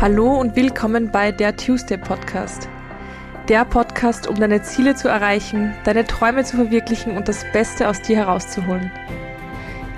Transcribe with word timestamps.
Hallo 0.00 0.32
und 0.38 0.54
willkommen 0.54 1.10
bei 1.10 1.32
der 1.32 1.56
Tuesday 1.56 1.98
Podcast. 1.98 2.68
Der 3.48 3.64
Podcast, 3.64 4.28
um 4.28 4.36
deine 4.36 4.62
Ziele 4.62 4.94
zu 4.94 5.08
erreichen, 5.08 5.74
deine 5.82 6.06
Träume 6.06 6.44
zu 6.44 6.54
verwirklichen 6.54 7.16
und 7.16 7.26
das 7.26 7.44
Beste 7.52 7.88
aus 7.88 8.00
dir 8.00 8.18
herauszuholen. 8.18 8.92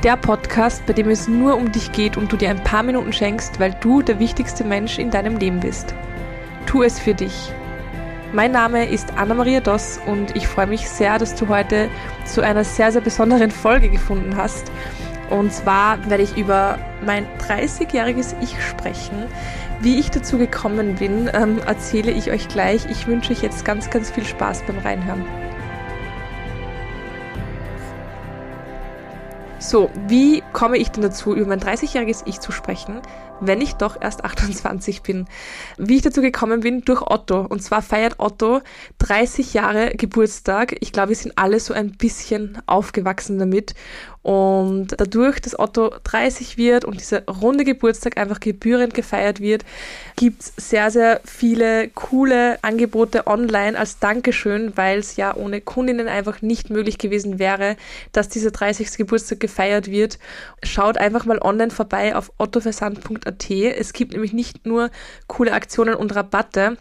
Der 0.03 0.17
Podcast, 0.17 0.87
bei 0.87 0.95
dem 0.95 1.11
es 1.11 1.29
nur 1.29 1.55
um 1.55 1.71
dich 1.71 1.93
geht 1.93 2.17
und 2.17 2.33
du 2.33 2.39
dir 2.39 2.49
ein 2.49 2.65
paar 2.65 2.83
Minuten 2.83 3.13
schenkst, 3.13 3.61
weil 3.61 3.77
du 3.83 4.01
der 4.01 4.19
wichtigste 4.19 4.65
Mensch 4.65 4.99
in 4.99 5.11
deinem 5.11 5.37
Leben 5.37 5.61
bist. 5.61 5.95
Tu 6.65 6.83
es 6.83 6.99
für 6.99 7.13
dich. 7.13 7.53
Mein 8.33 8.53
Name 8.53 8.89
ist 8.89 9.13
Anna-Maria 9.19 9.61
Doss 9.61 10.01
und 10.07 10.35
ich 10.35 10.49
freue 10.49 10.67
mich 10.67 10.89
sehr, 10.89 11.19
dass 11.19 11.35
du 11.35 11.49
heute 11.49 11.91
zu 12.25 12.41
einer 12.41 12.65
sehr, 12.65 12.91
sehr 12.91 13.03
besonderen 13.03 13.51
Folge 13.51 13.91
gefunden 13.91 14.35
hast. 14.35 14.73
Und 15.29 15.53
zwar 15.53 16.09
werde 16.09 16.23
ich 16.23 16.39
über 16.39 16.79
mein 17.05 17.27
30-jähriges 17.47 18.35
Ich 18.41 18.61
sprechen. 18.65 19.29
Wie 19.83 19.99
ich 19.99 20.11
dazu 20.11 20.37
gekommen 20.37 20.97
bin, 20.97 21.31
ähm, 21.33 21.59
erzähle 21.67 22.11
ich 22.11 22.31
euch 22.31 22.49
gleich. 22.49 22.85
Ich 22.91 23.07
wünsche 23.07 23.33
euch 23.33 23.43
jetzt 23.43 23.65
ganz, 23.65 23.89
ganz 23.89 24.11
viel 24.11 24.27
Spaß 24.27 24.65
beim 24.67 24.79
Reinhören. 24.79 25.25
So, 29.59 29.91
wie 30.07 30.43
komme 30.53 30.77
ich 30.77 30.91
denn 30.91 31.03
dazu, 31.03 31.35
über 31.35 31.47
mein 31.47 31.61
30-jähriges 31.61 32.23
Ich 32.27 32.41
zu 32.41 32.53
sprechen, 32.53 33.01
wenn 33.41 33.63
ich 33.63 33.75
doch 33.75 33.97
erst 33.99 34.23
28 34.25 35.01
bin? 35.01 35.29
Wie 35.79 35.97
ich 35.97 36.03
dazu 36.03 36.21
gekommen 36.21 36.61
bin, 36.61 36.83
durch 36.83 37.01
Otto. 37.01 37.41
Und 37.41 37.63
zwar 37.63 37.81
feiert 37.81 38.17
Otto 38.19 38.61
30 38.99 39.55
Jahre 39.55 39.93
Geburtstag. 39.97 40.77
Ich 40.81 40.93
glaube, 40.93 41.11
wir 41.11 41.17
sind 41.17 41.39
alle 41.39 41.59
so 41.59 41.73
ein 41.73 41.93
bisschen 41.93 42.61
aufgewachsen 42.67 43.39
damit. 43.39 43.75
Und 44.23 44.89
dadurch, 44.99 45.41
dass 45.41 45.59
Otto 45.59 45.91
30 46.05 46.59
wird 46.59 46.85
und 46.85 47.01
dieser 47.01 47.25
runde 47.25 47.65
Geburtstag 47.65 48.19
einfach 48.19 48.39
gebührend 48.39 48.93
gefeiert 48.93 49.41
wird, 49.41 49.65
gibt's 50.17 50.53
sehr, 50.59 50.91
sehr 50.91 51.21
viele 51.25 51.89
coole 51.89 52.63
Angebote 52.63 53.27
online 53.27 53.79
als 53.79 53.99
Dankeschön, 53.99 54.77
weil 54.77 54.99
es 54.99 55.17
ja 55.17 55.35
ohne 55.35 55.63
Kundinnen 55.63 56.07
einfach 56.07 56.43
nicht 56.43 56.69
möglich 56.69 56.99
gewesen 56.99 57.39
wäre, 57.39 57.77
dass 58.13 58.29
dieser 58.29 58.51
30. 58.51 58.99
Geburtstag 58.99 59.41
gefeiert 59.41 59.91
wird. 59.91 60.19
Schaut 60.63 60.99
einfach 60.99 61.25
mal 61.25 61.39
online 61.39 61.71
vorbei 61.71 62.15
auf 62.15 62.31
ottoversand.at. 62.37 63.51
Es 63.51 63.95
gibt 63.95 64.13
nämlich 64.13 64.35
nicht 64.35 64.67
nur 64.67 64.91
coole 65.29 65.53
Aktionen 65.53 65.95
und 65.95 66.15
Rabatte, 66.15 66.77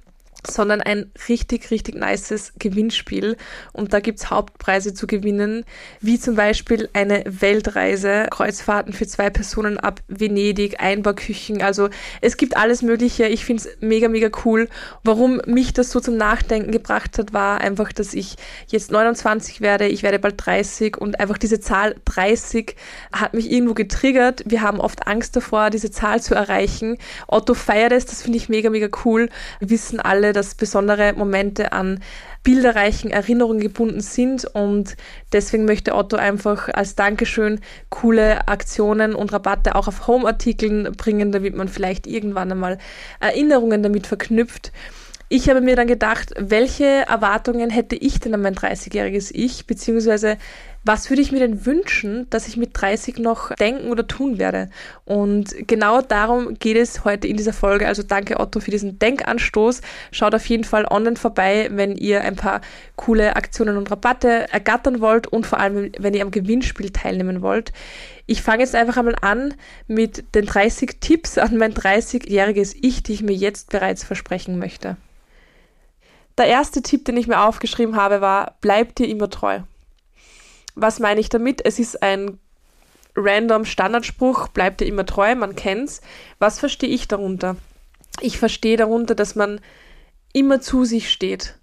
sondern 0.48 0.82
ein 0.82 1.12
richtig, 1.28 1.72
richtig 1.72 1.96
nices 1.96 2.54
Gewinnspiel. 2.60 3.38
Und 3.74 3.94
da 3.94 4.00
gibt's 4.00 4.30
Hauptpreise 4.30 4.94
zu 4.94 5.08
gewinnen, 5.08 5.66
wie 6.02 6.20
zum 6.20 6.36
Beispiel 6.36 6.90
eine 6.94 7.24
Weltreise, 7.26 8.28
Kreuzfahrten 8.32 8.94
für 8.94 9.08
zwei 9.08 9.30
Personen 9.30 9.78
ab 9.78 10.02
Venedig, 10.08 10.80
Einbauküchen. 10.80 11.62
Also 11.62 11.90
es 12.22 12.38
gibt 12.38 12.56
alles 12.58 12.82
Mögliche. 12.82 13.28
Ich 13.28 13.46
find's 13.46 13.68
mega, 13.82 14.08
mega 14.08 14.30
cool. 14.46 14.70
Warum 15.04 15.42
mich 15.46 15.74
das 15.74 15.92
so 15.92 16.00
zum 16.00 16.18
Nachdenken 16.18 16.72
gebracht 16.72 17.18
hat, 17.18 17.34
war 17.34 17.62
einfach, 17.62 17.92
dass 17.92 18.14
ich 18.14 18.36
jetzt 18.68 18.92
29 18.92 19.62
werde, 19.62 19.88
ich 19.88 20.04
werde 20.04 20.20
bald 20.20 20.36
30 20.38 20.98
und 20.98 21.20
einfach 21.20 21.38
diese 21.38 21.60
Zahl 21.60 21.96
30 22.06 22.76
hat 23.12 23.34
mich 23.34 23.52
irgendwo 23.52 23.74
getriggert. 23.74 24.44
Wir 24.46 24.62
haben 24.62 24.80
oft 24.80 25.08
Angst 25.08 25.36
davor, 25.36 25.70
diese 25.70 25.92
Zahl 25.92 26.22
zu 26.22 26.36
erreichen. 26.36 26.98
Otto 27.28 27.54
feiert 27.54 27.92
es, 27.92 28.06
das 28.06 28.22
finde 28.22 28.38
ich 28.38 28.50
mega, 28.50 28.70
mega 28.70 28.88
cool. 29.04 29.30
Wir 29.60 29.70
wissen 29.70 30.00
alle, 30.00 30.29
dass 30.34 30.56
besondere 30.56 31.14
Momente 31.14 31.72
an 31.72 32.02
bilderreichen 32.44 33.12
Erinnerungen 33.12 33.60
gebunden 33.60 34.02
sind 34.02 34.46
und 34.46 34.96
deswegen 35.34 35.66
möchte 35.66 35.94
Otto 35.94 36.16
einfach 36.16 36.70
als 36.70 36.96
Dankeschön 36.96 37.60
coole 37.90 38.48
Aktionen 38.48 39.14
und 39.14 39.34
Rabatte 39.34 39.76
auch 39.76 39.88
auf 39.88 40.08
Home-Artikeln 40.08 40.94
bringen, 40.94 41.32
damit 41.32 41.56
man 41.56 41.68
vielleicht 41.68 42.08
irgendwann 42.08 42.52
einmal 42.52 42.78
Erinnerungen 43.20 43.84
damit 43.84 44.08
verknüpft. 44.08 44.72
Ich 45.32 45.48
habe 45.48 45.62
mir 45.62 45.76
dann 45.76 45.86
gedacht, 45.86 46.34
welche 46.38 46.86
Erwartungen 47.08 47.70
hätte 47.70 47.96
ich 47.96 48.20
denn 48.20 48.34
an 48.34 48.42
mein 48.42 48.56
30-jähriges 48.56 49.30
Ich, 49.32 49.68
beziehungsweise 49.68 50.38
was 50.84 51.10
würde 51.10 51.22
ich 51.22 51.32
mir 51.32 51.40
denn 51.40 51.66
wünschen, 51.66 52.30
dass 52.30 52.48
ich 52.48 52.56
mit 52.56 52.72
30 52.74 53.18
noch 53.20 53.54
denken 53.56 53.90
oder 53.90 54.08
tun 54.08 54.40
werde? 54.40 54.70
Und 55.06 55.54
genau 55.68 56.02
darum 56.02 56.54
geht 56.58 56.78
es 56.78 57.04
heute 57.04 57.28
in 57.28 57.38
dieser 57.38 57.54
Folge. 57.54 57.88
Also 57.88 58.02
danke 58.02 58.40
Otto 58.40 58.60
für 58.60 58.72
diesen 58.72 58.98
Denkanstoß. 58.98 59.82
Schaut 60.12 60.34
auf 60.34 60.46
jeden 60.46 60.64
Fall 60.64 60.86
online 60.90 61.18
vorbei, 61.18 61.70
wenn 61.72 61.98
ihr 61.98 62.22
ein 62.22 62.36
paar 62.36 62.62
coole 62.96 63.36
Aktionen 63.36 63.78
und 63.78 63.92
Rabatte 63.92 64.52
ergattern 64.52 65.02
wollt 65.02 65.28
und 65.28 65.46
vor 65.46 65.60
allem, 65.60 65.92
wenn 66.00 66.14
ihr 66.14 66.22
am 66.22 66.32
Gewinnspiel 66.32 66.92
teilnehmen 66.92 67.42
wollt. 67.42 67.74
Ich 68.26 68.42
fange 68.42 68.64
jetzt 68.64 68.76
einfach 68.76 68.98
einmal 68.98 69.16
an 69.22 69.56
mit 69.88 70.36
den 70.36 70.46
30 70.46 70.98
Tipps 71.02 71.38
an 71.38 71.58
mein 71.58 71.74
30-jähriges 71.74 72.76
Ich, 72.82 73.04
die 73.04 73.14
ich 73.14 73.24
mir 73.24 73.36
jetzt 73.36 73.72
bereits 73.72 74.04
versprechen 74.04 74.60
möchte. 74.60 74.98
Der 76.38 76.46
erste 76.46 76.82
Tipp, 76.82 77.04
den 77.04 77.18
ich 77.18 77.28
mir 77.28 77.42
aufgeschrieben 77.42 77.98
habe, 77.98 78.22
war, 78.22 78.56
bleib 78.62 78.96
dir 78.96 79.08
immer 79.08 79.30
treu. 79.30 79.60
Was 80.82 81.00
meine 81.00 81.20
ich 81.20 81.30
damit? 81.30 81.66
Es 81.66 81.78
ist 81.80 82.02
ein 82.02 82.40
random 83.16 83.66
Standardspruch, 83.66 84.48
bleib 84.50 84.78
dir 84.78 84.86
immer 84.86 85.06
treu, 85.06 85.36
man 85.36 85.56
kennt's. 85.56 86.02
Was 86.40 86.60
verstehe 86.60 86.90
ich 86.90 87.08
darunter? 87.08 87.58
Ich 88.22 88.38
verstehe 88.38 88.78
darunter, 88.78 89.16
dass 89.16 89.36
man 89.36 89.60
immer 90.34 90.62
zu 90.62 90.86
sich 90.86 91.12
steht. 91.12 91.56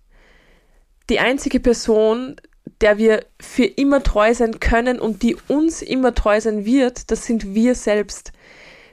Die 1.09 1.21
einzige 1.21 1.61
Person, 1.61 2.37
der 2.81 2.99
wir 2.99 3.25
für 3.41 3.65
immer 3.65 4.03
treu 4.03 4.35
sein 4.35 4.61
können 4.61 4.99
und 4.99 5.23
die 5.23 5.37
uns 5.49 5.83
immer 5.83 6.15
treu 6.15 6.41
sein 6.41 6.65
wird, 6.65 7.11
das 7.11 7.25
sind 7.25 7.55
wir 7.55 7.75
selbst. 7.75 8.33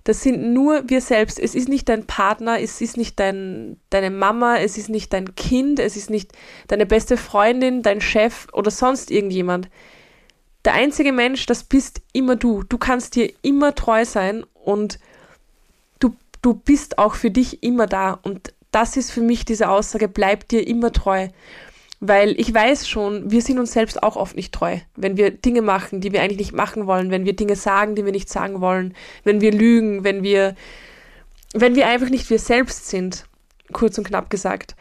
Das 0.06 0.22
sind 0.22 0.53
nur 0.53 0.89
wir 0.89 1.01
selbst. 1.01 1.39
Es 1.39 1.56
ist 1.56 1.69
nicht 1.69 1.88
dein 1.88 2.06
Partner, 2.06 2.59
es 2.59 2.81
ist 2.81 2.97
nicht 2.97 3.19
dein, 3.19 3.78
deine 3.89 4.09
Mama, 4.09 4.57
es 4.57 4.78
ist 4.78 4.89
nicht 4.89 5.13
dein 5.13 5.35
Kind, 5.35 5.79
es 5.79 5.95
ist 5.95 6.09
nicht 6.09 6.31
deine 6.67 6.85
beste 6.85 7.17
Freundin, 7.17 7.81
dein 7.83 8.01
Chef 8.01 8.47
oder 8.53 8.69
sonst 8.69 9.12
irgendjemand. 9.12 9.69
Der 10.66 10.74
einzige 10.74 11.12
Mensch, 11.12 11.46
das 11.46 11.63
bist 11.63 12.01
immer 12.13 12.35
du. 12.35 12.63
Du 12.63 12.78
kannst 12.78 13.16
dir 13.16 13.31
immer 13.41 13.75
treu 13.75 14.06
sein 14.06 14.46
und 14.53 14.97
du, 16.00 16.16
du 16.41 16.53
bist 16.53 16.97
auch 16.97 17.16
für 17.16 17.31
dich 17.31 17.63
immer 17.63 17.85
da. 17.85 18.19
Und 18.24 18.53
das 18.72 18.96
ist 18.96 19.12
für 19.12 19.22
mich 19.22 19.44
diese 19.46 19.69
Aussage, 19.69 20.07
bleib 20.07 20.47
dir 20.47 20.66
immer 20.66 20.91
treu. 20.91 21.28
Weil 22.00 22.38
ich 22.40 22.53
weiß 22.53 22.88
schon, 22.88 23.31
wir 23.31 23.41
sind 23.41 23.59
uns 23.59 23.72
selbst 23.72 24.03
auch 24.03 24.18
oft 24.18 24.35
nicht 24.35 24.53
treu, 24.53 24.78
wenn 24.96 25.16
wir 25.16 25.31
Dinge 25.31 25.62
machen, 25.62 26.01
die 26.01 26.12
wir 26.12 26.22
eigentlich 26.22 26.40
nicht 26.40 26.53
machen 26.53 26.85
wollen, 26.85 27.12
wenn 27.12 27.25
wir 27.25 27.34
Dinge 27.34 27.56
sagen, 27.56 27.95
die 27.95 28.03
wir 28.03 28.12
nicht 28.12 28.30
sagen 28.30 28.59
wollen, 28.59 28.94
wenn 29.24 29.40
wir 29.40 29.53
lügen, 29.53 30.03
wenn 30.03 30.22
wir, 30.22 30.56
wenn 31.53 31.75
wir 31.75 31.88
einfach 31.88 32.09
nicht 32.09 32.30
wir 32.30 32.40
selbst 32.40 32.90
sind, 32.90 33.25
kurz 33.72 33.97
und 33.97 34.06
knapp 34.06 34.30
gesagt. 34.30 34.75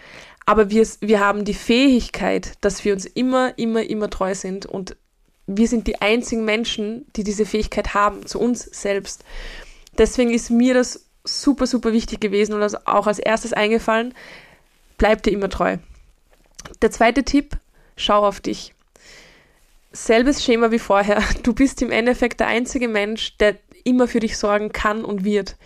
Aber 0.47 0.71
wir, 0.71 0.85
wir 1.01 1.21
haben 1.21 1.45
die 1.45 1.55
Fähigkeit, 1.55 2.55
dass 2.61 2.85
wir 2.85 2.93
uns 2.93 3.07
immer, 3.07 3.57
immer, 3.57 3.85
immer 3.85 4.11
treu 4.11 4.35
sind 4.35 4.67
und 4.67 4.97
wir 5.47 5.69
sind 5.69 5.87
die 5.87 6.01
einzigen 6.01 6.45
Menschen, 6.45 7.07
die 7.17 7.25
diese 7.25 7.47
Fähigkeit 7.47 7.95
haben, 7.95 8.27
zu 8.27 8.41
uns 8.41 8.63
selbst. 8.63 9.25
Deswegen 9.99 10.33
ist 10.33 10.51
mir 10.51 10.75
das 10.75 11.07
super, 11.25 11.67
super 11.67 11.93
wichtig 11.93 12.21
gewesen 12.21 12.55
und 12.55 12.87
auch 12.87 13.07
als 13.07 13.19
erstes 13.19 13.53
eingefallen, 13.53 14.15
bleib 14.99 15.23
dir 15.23 15.33
immer 15.33 15.49
treu. 15.49 15.79
Der 16.81 16.91
zweite 16.91 17.25
Tipp, 17.25 17.57
schau 17.97 18.25
auf 18.25 18.41
dich. 18.41 18.75
Selbes 19.93 20.45
Schema 20.45 20.71
wie 20.71 20.79
vorher. 20.79 21.23
Du 21.43 21.53
bist 21.53 21.83
im 21.83 21.91
Endeffekt 21.91 22.41
der 22.41 22.47
einzige 22.47 22.89
Mensch, 22.89 23.37
der 23.39 23.57
immer 23.85 24.09
für 24.09 24.21
dich 24.21 24.39
sorgen 24.39 24.73
kann 24.73 25.05
und 25.05 25.25
wird. 25.25 25.57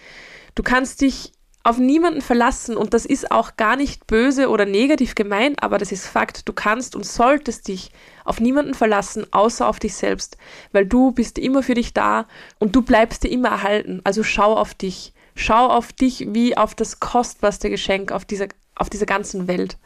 Du 0.54 0.62
kannst 0.62 1.00
dich 1.02 1.32
auf 1.66 1.78
niemanden 1.78 2.20
verlassen 2.20 2.76
und 2.76 2.94
das 2.94 3.04
ist 3.04 3.32
auch 3.32 3.56
gar 3.56 3.76
nicht 3.76 4.06
böse 4.06 4.48
oder 4.50 4.64
negativ 4.64 5.16
gemeint, 5.16 5.62
aber 5.62 5.78
das 5.78 5.90
ist 5.90 6.06
Fakt. 6.06 6.48
Du 6.48 6.52
kannst 6.52 6.94
und 6.94 7.04
solltest 7.04 7.66
dich 7.66 7.90
auf 8.24 8.40
niemanden 8.40 8.72
verlassen, 8.72 9.26
außer 9.32 9.66
auf 9.66 9.80
dich 9.80 9.94
selbst, 9.94 10.36
weil 10.70 10.86
du 10.86 11.10
bist 11.10 11.38
immer 11.38 11.64
für 11.64 11.74
dich 11.74 11.92
da 11.92 12.28
und 12.60 12.76
du 12.76 12.82
bleibst 12.82 13.24
dir 13.24 13.30
immer 13.30 13.48
erhalten. 13.48 14.00
Also 14.04 14.22
schau 14.22 14.54
auf 14.54 14.74
dich. 14.74 15.12
Schau 15.34 15.66
auf 15.66 15.92
dich 15.92 16.28
wie 16.30 16.56
auf 16.56 16.76
das 16.76 17.00
kostbarste 17.00 17.68
Geschenk 17.68 18.12
auf 18.12 18.24
dieser, 18.24 18.46
auf 18.76 18.88
dieser 18.88 19.06
ganzen 19.06 19.48
Welt. 19.48 19.76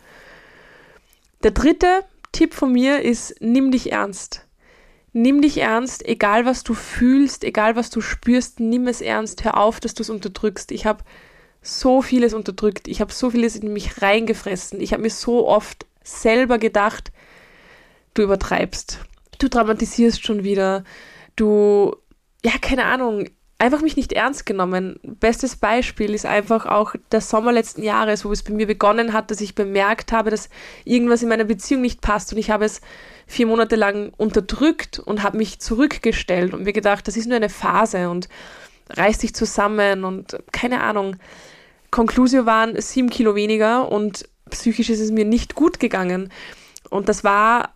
Der 1.42 1.50
dritte 1.50 2.04
Tipp 2.30 2.52
von 2.52 2.72
mir 2.72 3.00
ist, 3.00 3.36
nimm 3.40 3.70
dich 3.70 3.90
ernst. 3.90 4.46
Nimm 5.12 5.40
dich 5.40 5.56
ernst, 5.56 6.06
egal 6.06 6.44
was 6.44 6.62
du 6.62 6.74
fühlst, 6.74 7.42
egal 7.42 7.74
was 7.74 7.88
du 7.88 8.00
spürst, 8.02 8.60
nimm 8.60 8.86
es 8.86 9.00
ernst. 9.00 9.44
Hör 9.44 9.56
auf, 9.56 9.80
dass 9.80 9.94
du 9.94 10.02
es 10.02 10.10
unterdrückst. 10.10 10.70
Ich 10.70 10.86
habe 10.86 11.02
so 11.62 12.02
vieles 12.02 12.34
unterdrückt. 12.34 12.88
Ich 12.88 13.00
habe 13.00 13.12
so 13.12 13.30
vieles 13.30 13.56
in 13.56 13.72
mich 13.72 14.02
reingefressen. 14.02 14.80
Ich 14.80 14.92
habe 14.92 15.02
mir 15.02 15.10
so 15.10 15.46
oft 15.46 15.86
selber 16.02 16.58
gedacht, 16.58 17.12
du 18.14 18.22
übertreibst. 18.22 19.00
Du 19.38 19.48
dramatisierst 19.48 20.24
schon 20.24 20.44
wieder. 20.44 20.84
Du, 21.36 21.96
ja, 22.44 22.52
keine 22.60 22.84
Ahnung, 22.84 23.28
einfach 23.60 23.82
mich 23.82 23.96
nicht 23.96 24.12
ernst 24.12 24.46
genommen. 24.46 24.98
Bestes 25.02 25.56
Beispiel 25.56 26.14
ist 26.14 26.26
einfach 26.26 26.66
auch 26.66 26.94
der 27.12 27.20
Sommer 27.20 27.52
letzten 27.52 27.82
Jahres, 27.82 28.24
wo 28.24 28.32
es 28.32 28.42
bei 28.42 28.54
mir 28.54 28.66
begonnen 28.66 29.12
hat, 29.12 29.30
dass 29.30 29.40
ich 29.40 29.54
bemerkt 29.54 30.12
habe, 30.12 30.30
dass 30.30 30.48
irgendwas 30.84 31.22
in 31.22 31.28
meiner 31.28 31.44
Beziehung 31.44 31.82
nicht 31.82 32.00
passt 32.00 32.32
und 32.32 32.38
ich 32.38 32.50
habe 32.50 32.64
es 32.64 32.80
vier 33.26 33.46
Monate 33.46 33.76
lang 33.76 34.12
unterdrückt 34.16 34.98
und 34.98 35.22
habe 35.22 35.36
mich 35.36 35.60
zurückgestellt 35.60 36.54
und 36.54 36.64
mir 36.64 36.72
gedacht, 36.72 37.06
das 37.06 37.16
ist 37.16 37.26
nur 37.26 37.36
eine 37.36 37.50
Phase 37.50 38.08
und 38.08 38.28
reiß 38.88 39.18
dich 39.18 39.34
zusammen 39.34 40.04
und 40.04 40.38
keine 40.52 40.82
Ahnung 40.82 41.16
Conclusio 41.90 42.46
waren 42.46 42.80
sieben 42.80 43.10
Kilo 43.10 43.34
weniger 43.34 43.90
und 43.90 44.28
psychisch 44.50 44.90
ist 44.90 45.00
es 45.00 45.10
mir 45.10 45.24
nicht 45.24 45.54
gut 45.54 45.80
gegangen. 45.80 46.30
Und 46.88 47.08
das 47.08 47.24
war, 47.24 47.74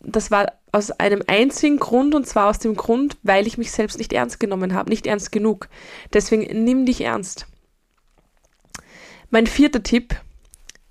das 0.00 0.30
war 0.30 0.52
aus 0.72 0.90
einem 0.90 1.22
einzigen 1.26 1.78
Grund 1.78 2.14
und 2.14 2.26
zwar 2.26 2.48
aus 2.48 2.58
dem 2.58 2.74
Grund, 2.74 3.18
weil 3.22 3.46
ich 3.46 3.58
mich 3.58 3.72
selbst 3.72 3.98
nicht 3.98 4.12
ernst 4.12 4.40
genommen 4.40 4.74
habe, 4.74 4.90
nicht 4.90 5.06
ernst 5.06 5.30
genug. 5.30 5.68
Deswegen 6.12 6.64
nimm 6.64 6.86
dich 6.86 7.02
ernst. 7.02 7.46
Mein 9.30 9.46
vierter 9.46 9.82
Tipp 9.82 10.14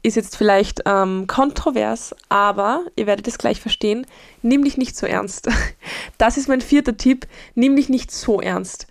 ist 0.04 0.16
jetzt 0.16 0.36
vielleicht 0.36 0.82
ähm, 0.86 1.28
kontrovers, 1.28 2.16
aber 2.30 2.86
ihr 2.96 3.06
werdet 3.06 3.28
es 3.28 3.38
gleich 3.38 3.62
verstehen. 3.62 4.08
Nimm 4.42 4.64
dich 4.64 4.78
nicht 4.78 4.96
so 4.96 5.06
ernst. 5.06 5.50
Das 6.18 6.38
ist 6.38 6.48
mein 6.48 6.62
vierter 6.62 6.98
Tipp. 6.98 7.26
Nimm 7.56 7.76
dich 7.76 7.90
nicht 7.90 8.12
so 8.12 8.42
ernst. 8.42 8.86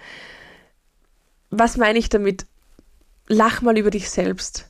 Was 1.50 1.76
meine 1.76 1.96
ich 1.96 2.08
damit? 2.08 2.44
Lach 3.32 3.62
mal 3.62 3.78
über 3.78 3.90
dich 3.90 4.10
selbst. 4.10 4.66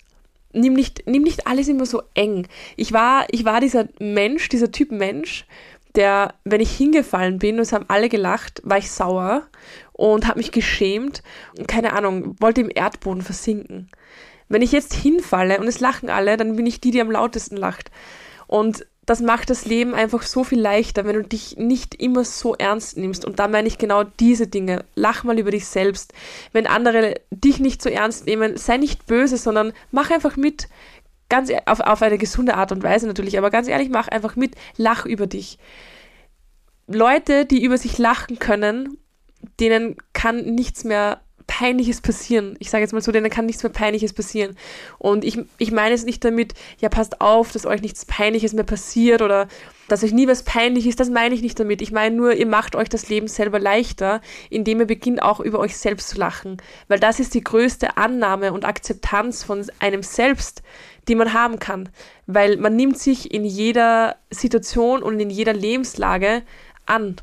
Nimm 0.53 0.75
nicht, 0.75 1.05
nimm 1.07 1.23
nicht 1.23 1.47
alles 1.47 1.67
immer 1.69 1.87
so 1.87 2.03
eng. 2.13 2.47
Ich 2.77 2.93
war, 2.93 3.25
ich 3.31 3.47
war 3.47 3.59
dieser 3.59 3.89
Mensch, 3.99 4.51
dieser 4.51 4.71
Typ 4.71 4.93
Mensch, 4.93 5.47
der, 5.95 6.35
wenn 6.45 6.61
ich 6.61 6.71
hingefallen 6.77 7.39
bin 7.39 7.55
und 7.55 7.63
es 7.63 7.73
haben 7.73 7.87
alle 7.89 8.11
gelacht, 8.11 8.61
war 8.63 8.77
ich 8.77 8.91
sauer 8.91 9.47
und 9.95 10.27
habe 10.27 10.41
mich 10.41 10.53
geschämt. 10.53 11.23
Keine 11.69 11.95
Ahnung, 11.95 12.37
wollte 12.39 12.61
im 12.61 12.71
Erdboden 12.73 13.23
versinken. 13.23 13.89
Wenn 14.51 14.61
ich 14.61 14.73
jetzt 14.73 14.93
hinfalle 14.93 15.59
und 15.59 15.67
es 15.67 15.81
lachen 15.81 16.11
alle, 16.11 16.37
dann 16.37 16.57
bin 16.57 16.67
ich 16.67 16.83
die, 16.83 16.91
die 16.91 17.01
am 17.01 17.11
lautesten 17.11 17.57
lacht. 17.57 17.91
Und 18.47 18.85
das 19.11 19.21
macht 19.21 19.51
das 19.51 19.65
Leben 19.65 19.93
einfach 19.93 20.23
so 20.23 20.45
viel 20.45 20.61
leichter, 20.61 21.05
wenn 21.05 21.17
du 21.17 21.25
dich 21.25 21.57
nicht 21.57 21.97
immer 21.97 22.25
so 22.25 22.55
ernst 22.55 22.97
nimmst. 22.97 23.25
Und 23.25 23.41
da 23.41 23.49
meine 23.49 23.67
ich 23.67 23.77
genau 23.77 24.05
diese 24.05 24.47
Dinge. 24.47 24.85
Lach 24.95 25.25
mal 25.25 25.37
über 25.37 25.51
dich 25.51 25.67
selbst. 25.67 26.13
Wenn 26.53 26.69
andere 26.69 27.17
dich 27.33 27.59
nicht 27.59 27.83
so 27.83 27.91
ernst 27.91 28.27
nehmen, 28.27 28.57
sei 28.57 28.77
nicht 28.77 29.07
böse, 29.07 29.37
sondern 29.37 29.73
mach 29.91 30.13
einfach 30.13 30.37
mit. 30.37 30.69
Ganz 31.29 31.51
e-, 31.51 31.59
auf, 31.67 31.81
auf 31.81 32.03
eine 32.03 32.19
gesunde 32.19 32.55
Art 32.55 32.71
und 32.71 32.85
Weise 32.85 33.09
natürlich, 33.09 33.37
aber 33.37 33.51
ganz 33.51 33.67
ehrlich, 33.67 33.89
mach 33.91 34.07
einfach 34.07 34.37
mit. 34.37 34.55
Lach 34.77 35.07
über 35.07 35.27
dich. 35.27 35.59
Leute, 36.87 37.47
die 37.47 37.65
über 37.65 37.79
sich 37.79 37.99
lachen 37.99 38.39
können, 38.39 38.97
denen 39.59 39.97
kann 40.13 40.55
nichts 40.55 40.85
mehr 40.85 41.21
Peinliches 41.51 42.01
passieren. 42.01 42.55
Ich 42.61 42.71
sage 42.71 42.83
jetzt 42.83 42.93
mal 42.93 43.03
so, 43.03 43.11
denn 43.11 43.25
dann 43.25 43.33
kann 43.33 43.45
nichts 43.45 43.65
mehr 43.65 43.73
Peinliches 43.73 44.13
passieren. 44.13 44.57
Und 44.99 45.25
ich, 45.25 45.37
ich 45.59 45.73
meine 45.73 45.97
es 45.97 46.05
nicht 46.05 46.25
damit, 46.25 46.55
ja, 46.79 46.89
passt 46.89 47.21
auf, 47.21 47.51
dass 47.51 47.67
euch 47.67 47.83
nichts 47.83 48.05
Peinliches 48.05 48.53
mehr 48.53 48.63
passiert 48.63 49.21
oder 49.21 49.49
dass 49.89 50.05
euch 50.05 50.13
nie 50.13 50.29
was 50.29 50.45
peinlich 50.45 50.87
ist. 50.87 51.01
Das 51.01 51.11
meine 51.11 51.35
ich 51.35 51.43
nicht 51.43 51.59
damit. 51.59 51.83
Ich 51.83 51.91
meine 51.91 52.15
nur, 52.15 52.35
ihr 52.35 52.47
macht 52.47 52.77
euch 52.77 52.89
das 52.89 53.09
Leben 53.09 53.27
selber 53.27 53.59
leichter, 53.59 54.21
indem 54.49 54.79
ihr 54.79 54.87
beginnt 54.87 55.23
auch 55.23 55.41
über 55.41 55.59
euch 55.59 55.77
selbst 55.77 56.11
zu 56.11 56.19
lachen. 56.19 56.59
Weil 56.87 57.01
das 57.01 57.19
ist 57.19 57.35
die 57.35 57.43
größte 57.43 57.97
Annahme 57.97 58.53
und 58.53 58.65
Akzeptanz 58.65 59.43
von 59.43 59.67
einem 59.81 60.05
selbst, 60.05 60.63
die 61.09 61.17
man 61.17 61.33
haben 61.33 61.59
kann. 61.59 61.89
Weil 62.29 62.59
man 62.59 62.77
nimmt 62.77 62.97
sich 62.97 63.35
in 63.35 63.45
jeder 63.45 64.15
Situation 64.31 65.03
und 65.03 65.19
in 65.19 65.31
jeder 65.31 65.53
Lebenslage 65.53 66.43
an. 66.87 67.17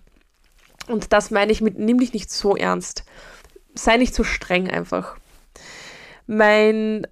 Und 0.90 1.14
das 1.14 1.32
meine 1.32 1.54
ich 1.54 1.62
mit, 1.62 1.80
nimm 1.80 2.00
dich 2.00 2.12
nicht 2.12 2.30
so 2.30 2.58
ernst 2.58 3.06
sei 3.78 3.98
nicht 3.98 4.14
so 4.14 4.24
streng 4.24 4.70
einfach. 4.70 5.18
Mein, 6.26 7.08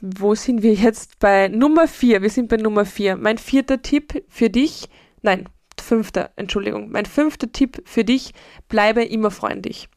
wo 0.00 0.34
sind 0.34 0.62
wir 0.62 0.74
jetzt? 0.74 1.18
Bei 1.18 1.48
Nummer 1.48 1.88
vier. 1.88 2.22
Wir 2.22 2.30
sind 2.30 2.48
bei 2.48 2.56
Nummer 2.56 2.84
vier. 2.84 3.16
Mein 3.16 3.38
vierter 3.38 3.82
Tipp 3.82 4.24
für 4.28 4.50
dich, 4.50 4.88
nein, 5.22 5.48
fünfter, 5.80 6.30
Entschuldigung. 6.36 6.90
Mein 6.90 7.06
fünfter 7.06 7.50
Tipp 7.50 7.82
für 7.86 8.04
dich, 8.04 8.32
bleibe 8.68 9.04
immer 9.04 9.30
freundlich. 9.30 9.88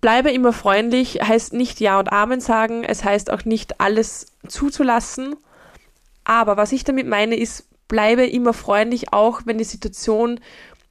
Bleibe 0.00 0.30
immer 0.30 0.54
freundlich 0.54 1.20
heißt 1.20 1.52
nicht 1.52 1.78
Ja 1.80 1.98
und 1.98 2.10
Amen 2.10 2.40
sagen, 2.40 2.84
es 2.84 3.04
heißt 3.04 3.30
auch 3.30 3.44
nicht 3.44 3.80
alles 3.80 4.32
zuzulassen. 4.48 5.36
Aber 6.24 6.56
was 6.56 6.72
ich 6.72 6.84
damit 6.84 7.06
meine, 7.06 7.36
ist, 7.36 7.68
bleibe 7.86 8.24
immer 8.24 8.54
freundlich, 8.54 9.12
auch 9.12 9.42
wenn 9.44 9.58
die 9.58 9.64
Situation 9.64 10.40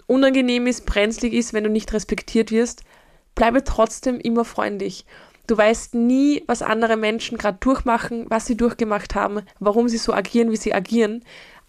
unangenehm 0.06 0.68
ist, 0.68 0.86
brenzlig 0.86 1.33
ist, 1.33 1.54
wenn 1.54 1.63
du 1.63 1.69
nicht 1.69 1.92
respektiert 1.94 2.51
wirst 2.51 2.83
bleibe 3.35 3.63
trotzdem 3.63 4.19
immer 4.19 4.45
freundlich. 4.45 5.05
Du 5.47 5.57
weißt 5.57 5.95
nie, 5.95 6.43
was 6.45 6.61
andere 6.61 6.95
Menschen 6.95 7.37
gerade 7.37 7.57
durchmachen, 7.59 8.25
was 8.29 8.45
sie 8.45 8.55
durchgemacht 8.55 9.15
haben, 9.15 9.41
warum 9.59 9.89
sie 9.89 9.97
so 9.97 10.13
agieren, 10.13 10.51
wie 10.51 10.57
sie 10.57 10.73
agieren. 10.73 11.23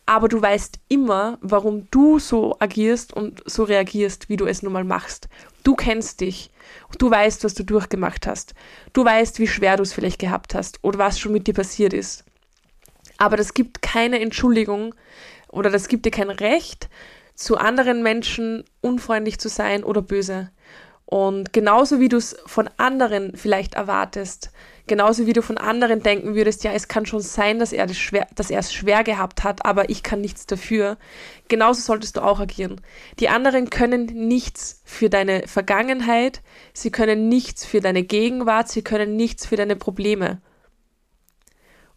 Aber 0.04 0.28
du 0.28 0.42
weißt 0.42 0.80
immer, 0.88 1.38
warum 1.40 1.88
du 1.90 2.18
so 2.18 2.56
agierst 2.58 3.12
und 3.12 3.42
so 3.46 3.62
reagierst, 3.64 4.28
wie 4.28 4.36
du 4.36 4.46
es 4.46 4.62
nun 4.62 4.72
mal 4.72 4.84
machst. 4.84 5.28
Du 5.62 5.76
kennst 5.76 6.20
dich. 6.20 6.50
Du 6.98 7.10
weißt, 7.10 7.44
was 7.44 7.54
du 7.54 7.62
durchgemacht 7.62 8.26
hast. 8.26 8.54
Du 8.92 9.04
weißt, 9.04 9.38
wie 9.38 9.46
schwer 9.46 9.76
du 9.76 9.82
es 9.82 9.92
vielleicht 9.92 10.18
gehabt 10.18 10.54
hast 10.54 10.78
oder 10.82 10.98
was 10.98 11.18
schon 11.18 11.32
mit 11.32 11.46
dir 11.46 11.54
passiert 11.54 11.92
ist. 11.92 12.24
Aber 13.16 13.36
das 13.36 13.54
gibt 13.54 13.82
keine 13.82 14.20
Entschuldigung 14.20 14.94
oder 15.48 15.70
das 15.70 15.88
gibt 15.88 16.06
dir 16.06 16.10
kein 16.10 16.30
Recht, 16.30 16.88
zu 17.34 17.56
anderen 17.56 18.02
Menschen 18.02 18.64
unfreundlich 18.80 19.38
zu 19.38 19.48
sein 19.48 19.84
oder 19.84 20.02
böse. 20.02 20.50
Und 21.10 21.52
genauso 21.52 21.98
wie 21.98 22.08
du 22.08 22.18
es 22.18 22.36
von 22.46 22.70
anderen 22.76 23.36
vielleicht 23.36 23.74
erwartest, 23.74 24.52
genauso 24.86 25.26
wie 25.26 25.32
du 25.32 25.42
von 25.42 25.58
anderen 25.58 26.04
denken 26.04 26.36
würdest, 26.36 26.62
ja, 26.62 26.70
es 26.72 26.86
kann 26.86 27.04
schon 27.04 27.18
sein, 27.18 27.58
dass 27.58 27.72
er, 27.72 27.86
das 27.86 27.98
schwer, 27.98 28.28
er 28.36 28.58
es 28.60 28.72
schwer 28.72 29.02
gehabt 29.02 29.42
hat, 29.42 29.66
aber 29.66 29.90
ich 29.90 30.04
kann 30.04 30.20
nichts 30.20 30.46
dafür, 30.46 30.98
genauso 31.48 31.82
solltest 31.82 32.16
du 32.16 32.20
auch 32.20 32.38
agieren. 32.38 32.80
Die 33.18 33.28
anderen 33.28 33.70
können 33.70 34.04
nichts 34.04 34.82
für 34.84 35.10
deine 35.10 35.48
Vergangenheit, 35.48 36.42
sie 36.74 36.92
können 36.92 37.28
nichts 37.28 37.66
für 37.66 37.80
deine 37.80 38.04
Gegenwart, 38.04 38.68
sie 38.68 38.82
können 38.82 39.16
nichts 39.16 39.46
für 39.46 39.56
deine 39.56 39.74
Probleme. 39.74 40.40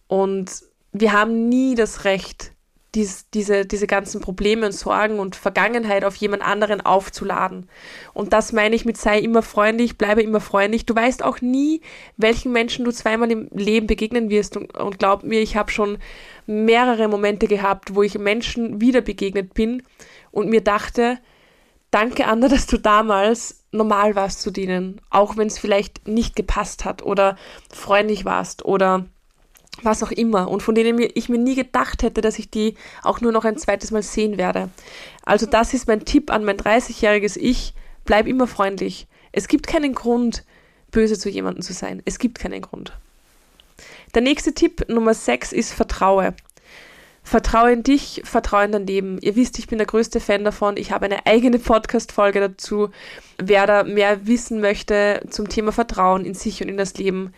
Und 0.08 0.64
wir 0.92 1.14
haben 1.14 1.50
nie 1.50 1.76
das 1.76 2.04
Recht, 2.04 2.53
dies, 2.96 3.30
diese, 3.34 3.66
diese 3.66 3.88
ganzen 3.88 4.22
Probleme 4.22 4.66
und 4.66 4.72
Sorgen 4.72 5.20
und 5.20 5.36
Vergangenheit 5.36 6.06
auf 6.06 6.16
jemand 6.16 6.44
anderen 6.44 6.82
aufzuladen. 6.82 7.68
Und 8.14 8.34
das 8.34 8.54
meine 8.54 8.76
ich 8.76 8.86
mit 8.86 8.98
sei 8.98 9.20
immer 9.20 9.42
freundlich, 9.42 9.98
bleibe 9.98 10.22
immer 10.22 10.40
freundlich. 10.40 10.86
Du 10.86 10.96
weißt 10.96 11.24
auch 11.24 11.42
nie, 11.42 11.82
welchen 12.18 12.52
Menschen 12.52 12.86
du 12.86 12.92
zweimal 12.92 13.32
im 13.32 13.48
Leben 13.52 13.88
begegnen 13.88 14.30
wirst. 14.30 14.58
Und, 14.58 14.78
und 14.78 15.00
glaub 15.00 15.24
mir, 15.24 15.42
ich 15.42 15.56
habe 15.56 15.72
schon 15.72 15.98
mehrere 16.46 17.08
Momente 17.08 17.48
gehabt, 17.48 17.96
wo 17.96 18.04
ich 18.04 18.18
Menschen 18.18 18.82
wieder 18.82 19.02
begegnet 19.02 19.54
bin 19.54 19.84
und 20.32 20.50
mir 20.50 20.62
dachte, 20.62 21.20
danke 21.90 22.26
Anna, 22.28 22.48
dass 22.48 22.68
du 22.68 22.78
damals 22.78 23.64
normal 23.72 24.16
warst 24.16 24.42
zu 24.42 24.52
denen, 24.52 25.02
auch 25.10 25.38
wenn 25.38 25.48
es 25.48 25.58
vielleicht 25.58 26.08
nicht 26.08 26.36
gepasst 26.36 26.86
hat 26.86 27.02
oder 27.04 27.38
freundlich 27.72 28.26
warst 28.26 28.66
oder 28.66 29.06
was 29.82 30.04
auch 30.04 30.12
immer 30.12 30.50
und 30.50 30.62
von 30.62 30.76
denen 30.76 31.00
ich 31.14 31.30
mir 31.30 31.40
nie 31.40 31.56
gedacht 31.56 32.04
hätte, 32.04 32.22
dass 32.22 32.40
ich 32.40 32.50
die 32.50 32.76
auch 33.02 33.22
nur 33.22 33.32
noch 33.32 33.46
ein 33.46 33.58
zweites 33.58 33.92
Mal 33.92 34.04
sehen 34.04 34.38
werde. 34.38 34.70
Also 35.26 35.46
das 35.46 35.74
ist 35.74 35.88
mein 35.88 36.06
Tipp 36.06 36.32
an 36.32 36.46
mein 36.46 36.58
30-jähriges 36.58 37.38
Ich, 37.38 37.74
bleib 38.06 38.28
immer 38.28 38.48
freundlich. 38.48 39.08
Es 39.32 39.48
gibt 39.48 39.68
keinen 39.68 39.96
Grund, 39.96 40.44
böse 40.92 41.18
zu 41.18 41.30
jemandem 41.30 41.64
zu 41.64 41.74
sein. 41.74 42.02
Es 42.06 42.20
gibt 42.20 42.40
keinen 42.40 42.62
Grund. 42.62 42.94
Der 44.14 44.22
nächste 44.22 44.54
Tipp 44.54 44.88
Nummer 44.90 45.14
6 45.14 45.52
ist 45.52 45.74
Vertraue. 45.74 46.36
Vertraue 47.24 47.72
in 47.72 47.84
dich, 47.84 48.22
vertraue 48.26 48.66
in 48.66 48.74
dein 48.74 48.86
Leben. 48.86 49.18
Ihr 49.22 49.36
wisst, 49.36 49.58
ich 49.58 49.68
bin 49.68 49.78
der 49.78 49.88
größte 49.88 50.20
Fan 50.20 50.44
davon. 50.44 50.76
Ich 50.78 50.92
habe 50.92 51.06
eine 51.06 51.26
eigene 51.26 51.58
Podcast-Folge 51.58 52.42
dazu. 52.42 52.90
Wer 53.38 53.66
da 53.66 53.84
mehr 53.84 54.28
wissen 54.28 54.60
möchte 54.60 55.22
zum 55.30 55.48
Thema 55.48 55.72
Vertrauen 55.72 56.26
in 56.26 56.34
sich 56.34 56.62
und 56.62 56.68
in 56.68 56.78
das 56.78 56.96
Leben, 56.96 57.34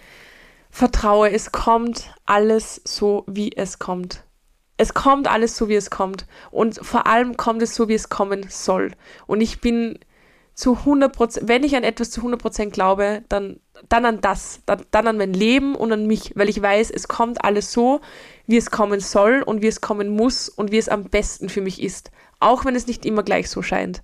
vertraue, 0.75 1.32
es 1.32 1.53
kommt 1.53 2.13
alles 2.25 2.82
so, 2.84 3.24
wie 3.27 3.55
es 3.55 3.79
kommt. 3.79 4.25
Es 4.75 4.94
kommt 4.94 5.29
alles 5.29 5.55
so, 5.55 5.70
wie 5.70 5.75
es 5.75 5.89
kommt. 5.89 6.25
Und 6.51 6.86
vor 6.86 7.08
allem 7.08 7.38
kommt 7.38 7.62
es 7.62 7.75
so, 7.75 7.88
wie 7.88 7.94
es 7.94 8.10
kommen 8.10 8.48
soll. 8.50 8.91
Und 9.25 9.39
ich 9.39 9.62
bin 9.62 9.98
zu 10.53 10.79
100 10.79 11.15
Prozent, 11.15 11.48
wenn 11.48 11.63
ich 11.63 11.77
an 11.77 11.86
etwas 11.86 12.12
zu 12.12 12.20
100 12.20 12.41
Prozent 12.41 12.74
glaube, 12.74 13.24
dann, 13.29 13.62
dann 13.88 14.03
an 14.03 14.20
das, 14.20 14.60
dann, 14.65 14.84
dann 14.91 15.08
an 15.08 15.17
mein 15.17 15.32
Leben 15.32 15.75
und 15.75 15.94
an 15.94 16.08
mich, 16.08 16.34
weil 16.36 16.50
ich 16.50 16.62
weiß, 16.62 16.91
es 16.91 17.08
kommt 17.08 17.46
alles 17.46 17.72
so, 17.72 18.01
wie 18.46 18.58
es 18.58 18.70
kommen 18.70 19.00
soll 19.00 19.44
und 19.46 19.62
wie 19.62 19.67
es 19.67 19.79
kommen 19.79 20.10
muss 20.10 20.50
und 20.50 20.74
wie 20.74 20.77
es 20.77 20.89
am 20.89 21.05
besten 21.05 21.48
für 21.48 21.62
mich 21.62 21.82
ist. 21.82 22.12
Auch 22.41 22.65
wenn 22.65 22.75
es 22.75 22.86
nicht 22.86 23.05
immer 23.05 23.24
gleich 23.24 23.50
so 23.50 23.62
scheint. 23.62 24.01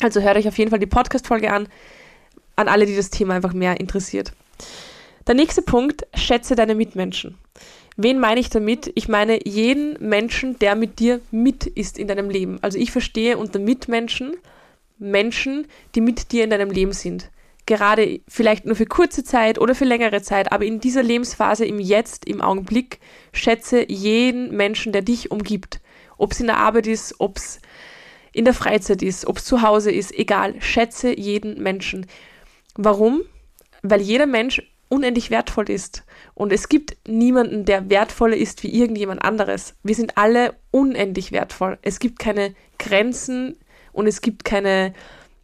Also 0.00 0.20
hört 0.20 0.36
euch 0.36 0.46
auf 0.46 0.58
jeden 0.58 0.70
Fall 0.70 0.78
die 0.78 0.86
Podcast-Folge 0.86 1.52
an, 1.52 1.66
an 2.54 2.68
alle, 2.68 2.86
die 2.86 2.94
das 2.94 3.10
Thema 3.10 3.34
einfach 3.34 3.52
mehr 3.52 3.80
interessiert. 3.80 4.32
Der 5.26 5.34
nächste 5.34 5.62
Punkt, 5.62 6.06
schätze 6.14 6.54
deine 6.56 6.74
Mitmenschen. 6.74 7.38
Wen 7.96 8.18
meine 8.18 8.40
ich 8.40 8.50
damit? 8.50 8.90
Ich 8.94 9.08
meine 9.08 9.46
jeden 9.46 9.96
Menschen, 10.00 10.58
der 10.58 10.74
mit 10.74 10.98
dir 10.98 11.20
mit 11.30 11.66
ist 11.66 11.98
in 11.98 12.08
deinem 12.08 12.30
Leben. 12.30 12.58
Also 12.62 12.78
ich 12.78 12.90
verstehe 12.90 13.38
unter 13.38 13.58
Mitmenschen 13.58 14.34
Menschen, 14.98 15.66
die 15.94 16.00
mit 16.00 16.32
dir 16.32 16.44
in 16.44 16.50
deinem 16.50 16.70
Leben 16.70 16.92
sind. 16.92 17.30
Gerade 17.66 18.20
vielleicht 18.26 18.66
nur 18.66 18.74
für 18.74 18.86
kurze 18.86 19.22
Zeit 19.22 19.58
oder 19.58 19.74
für 19.74 19.84
längere 19.84 20.22
Zeit, 20.22 20.50
aber 20.50 20.64
in 20.64 20.80
dieser 20.80 21.02
Lebensphase, 21.02 21.64
im 21.64 21.78
Jetzt, 21.78 22.24
im 22.24 22.40
Augenblick, 22.40 22.98
schätze 23.32 23.88
jeden 23.88 24.56
Menschen, 24.56 24.92
der 24.92 25.02
dich 25.02 25.30
umgibt. 25.30 25.80
Ob 26.18 26.32
es 26.32 26.40
in 26.40 26.46
der 26.46 26.58
Arbeit 26.58 26.86
ist, 26.86 27.16
ob 27.18 27.36
es 27.36 27.60
in 28.32 28.44
der 28.44 28.54
Freizeit 28.54 29.02
ist, 29.02 29.26
ob 29.26 29.38
es 29.38 29.44
zu 29.44 29.62
Hause 29.62 29.92
ist, 29.92 30.12
egal. 30.12 30.54
Schätze 30.60 31.16
jeden 31.18 31.62
Menschen. 31.62 32.06
Warum? 32.74 33.22
Weil 33.82 34.00
jeder 34.00 34.26
Mensch 34.26 34.62
unendlich 34.92 35.30
wertvoll 35.30 35.70
ist. 35.70 36.04
Und 36.34 36.52
es 36.52 36.68
gibt 36.68 36.96
niemanden, 37.08 37.64
der 37.64 37.88
wertvoller 37.88 38.36
ist 38.36 38.62
wie 38.62 38.78
irgendjemand 38.78 39.24
anderes. 39.24 39.74
Wir 39.82 39.94
sind 39.94 40.18
alle 40.18 40.54
unendlich 40.70 41.32
wertvoll. 41.32 41.78
Es 41.80 41.98
gibt 41.98 42.18
keine 42.18 42.54
Grenzen 42.78 43.56
und 43.92 44.06
es 44.06 44.20
gibt 44.20 44.44
keine, 44.44 44.92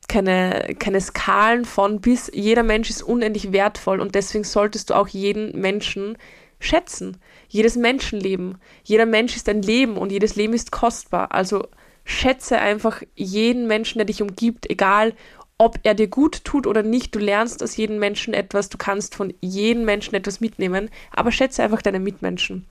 keine, 0.06 0.74
keine 0.78 1.00
Skalen 1.00 1.64
von 1.64 2.02
bis. 2.02 2.30
Jeder 2.34 2.62
Mensch 2.62 2.90
ist 2.90 3.02
unendlich 3.02 3.50
wertvoll 3.52 4.00
und 4.00 4.14
deswegen 4.14 4.44
solltest 4.44 4.90
du 4.90 4.94
auch 4.94 5.08
jeden 5.08 5.58
Menschen 5.58 6.18
schätzen. 6.60 7.16
Jedes 7.48 7.76
Menschenleben. 7.76 8.58
Jeder 8.84 9.06
Mensch 9.06 9.34
ist 9.34 9.48
ein 9.48 9.62
Leben 9.62 9.96
und 9.96 10.12
jedes 10.12 10.36
Leben 10.36 10.52
ist 10.52 10.72
kostbar. 10.72 11.32
Also 11.32 11.68
schätze 12.04 12.58
einfach 12.58 13.02
jeden 13.14 13.66
Menschen, 13.66 13.98
der 13.98 14.06
dich 14.06 14.20
umgibt, 14.20 14.68
egal 14.68 15.14
ob 15.58 15.80
er 15.82 15.94
dir 15.94 16.06
gut 16.06 16.44
tut 16.44 16.66
oder 16.66 16.82
nicht. 16.82 17.14
Du 17.14 17.18
lernst 17.18 17.62
aus 17.62 17.76
jedem 17.76 17.98
Menschen 17.98 18.32
etwas, 18.32 18.68
du 18.68 18.78
kannst 18.78 19.16
von 19.16 19.34
jedem 19.40 19.84
Menschen 19.84 20.14
etwas 20.14 20.40
mitnehmen, 20.40 20.88
aber 21.10 21.32
schätze 21.32 21.62
einfach 21.62 21.82
deine 21.82 22.00
Mitmenschen. 22.00 22.64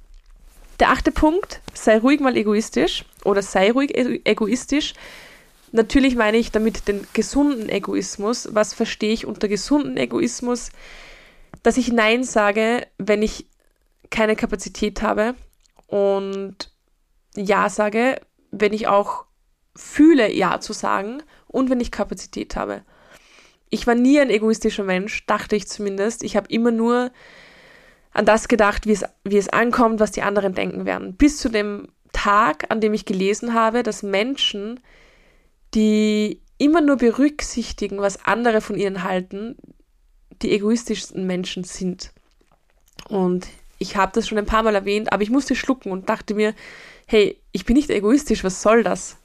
Der 0.79 0.91
achte 0.91 1.11
Punkt, 1.11 1.61
sei 1.73 1.97
ruhig 1.97 2.21
mal 2.21 2.37
egoistisch 2.37 3.03
oder 3.23 3.41
sei 3.41 3.71
ruhig 3.71 3.95
egoistisch. 4.25 4.93
Natürlich 5.71 6.15
meine 6.15 6.37
ich 6.37 6.51
damit 6.51 6.87
den 6.87 7.05
gesunden 7.13 7.67
Egoismus. 7.67 8.47
Was 8.53 8.73
verstehe 8.73 9.11
ich 9.11 9.25
unter 9.25 9.47
gesunden 9.47 9.97
Egoismus? 9.97 10.71
Dass 11.63 11.77
ich 11.77 11.91
Nein 11.91 12.23
sage, 12.23 12.87
wenn 12.97 13.21
ich 13.21 13.47
keine 14.09 14.35
Kapazität 14.35 15.01
habe 15.01 15.35
und 15.87 16.71
Ja 17.35 17.69
sage, 17.69 18.21
wenn 18.51 18.71
ich 18.71 18.87
auch 18.87 19.25
fühle, 19.75 20.31
Ja 20.31 20.61
zu 20.61 20.73
sagen 20.73 21.21
und 21.47 21.69
wenn 21.69 21.79
ich 21.79 21.91
Kapazität 21.91 22.55
habe. 22.55 22.83
Ich 23.69 23.87
war 23.87 23.95
nie 23.95 24.19
ein 24.19 24.29
egoistischer 24.29 24.83
Mensch, 24.83 25.25
dachte 25.25 25.55
ich 25.55 25.67
zumindest. 25.67 26.23
Ich 26.23 26.35
habe 26.37 26.47
immer 26.49 26.71
nur 26.71 27.11
an 28.11 28.25
das 28.25 28.47
gedacht, 28.47 28.85
wie 28.87 28.93
es, 28.93 29.03
wie 29.23 29.37
es 29.37 29.49
ankommt, 29.49 29.99
was 29.99 30.11
die 30.11 30.21
anderen 30.21 30.53
denken 30.53 30.85
werden. 30.85 31.15
Bis 31.15 31.37
zu 31.37 31.49
dem 31.49 31.89
Tag, 32.13 32.71
an 32.71 32.81
dem 32.81 32.93
ich 32.93 33.05
gelesen 33.05 33.53
habe, 33.53 33.83
dass 33.83 34.03
Menschen, 34.03 34.79
die 35.73 36.41
immer 36.57 36.81
nur 36.81 36.97
berücksichtigen, 36.97 37.99
was 37.99 38.25
andere 38.25 38.61
von 38.61 38.77
ihnen 38.77 39.03
halten, 39.03 39.57
die 40.41 40.51
egoistischsten 40.51 41.27
Menschen 41.27 41.63
sind. 41.63 42.11
Und 43.09 43.47
ich 43.79 43.95
habe 43.95 44.11
das 44.13 44.27
schon 44.27 44.37
ein 44.37 44.45
paar 44.45 44.63
Mal 44.63 44.75
erwähnt, 44.75 45.11
aber 45.13 45.23
ich 45.23 45.29
musste 45.29 45.55
schlucken 45.55 45.91
und 45.91 46.09
dachte 46.09 46.33
mir, 46.33 46.53
hey, 47.05 47.39
ich 47.51 47.65
bin 47.65 47.75
nicht 47.75 47.89
egoistisch, 47.89 48.43
was 48.43 48.61
soll 48.61 48.83
das? 48.83 49.17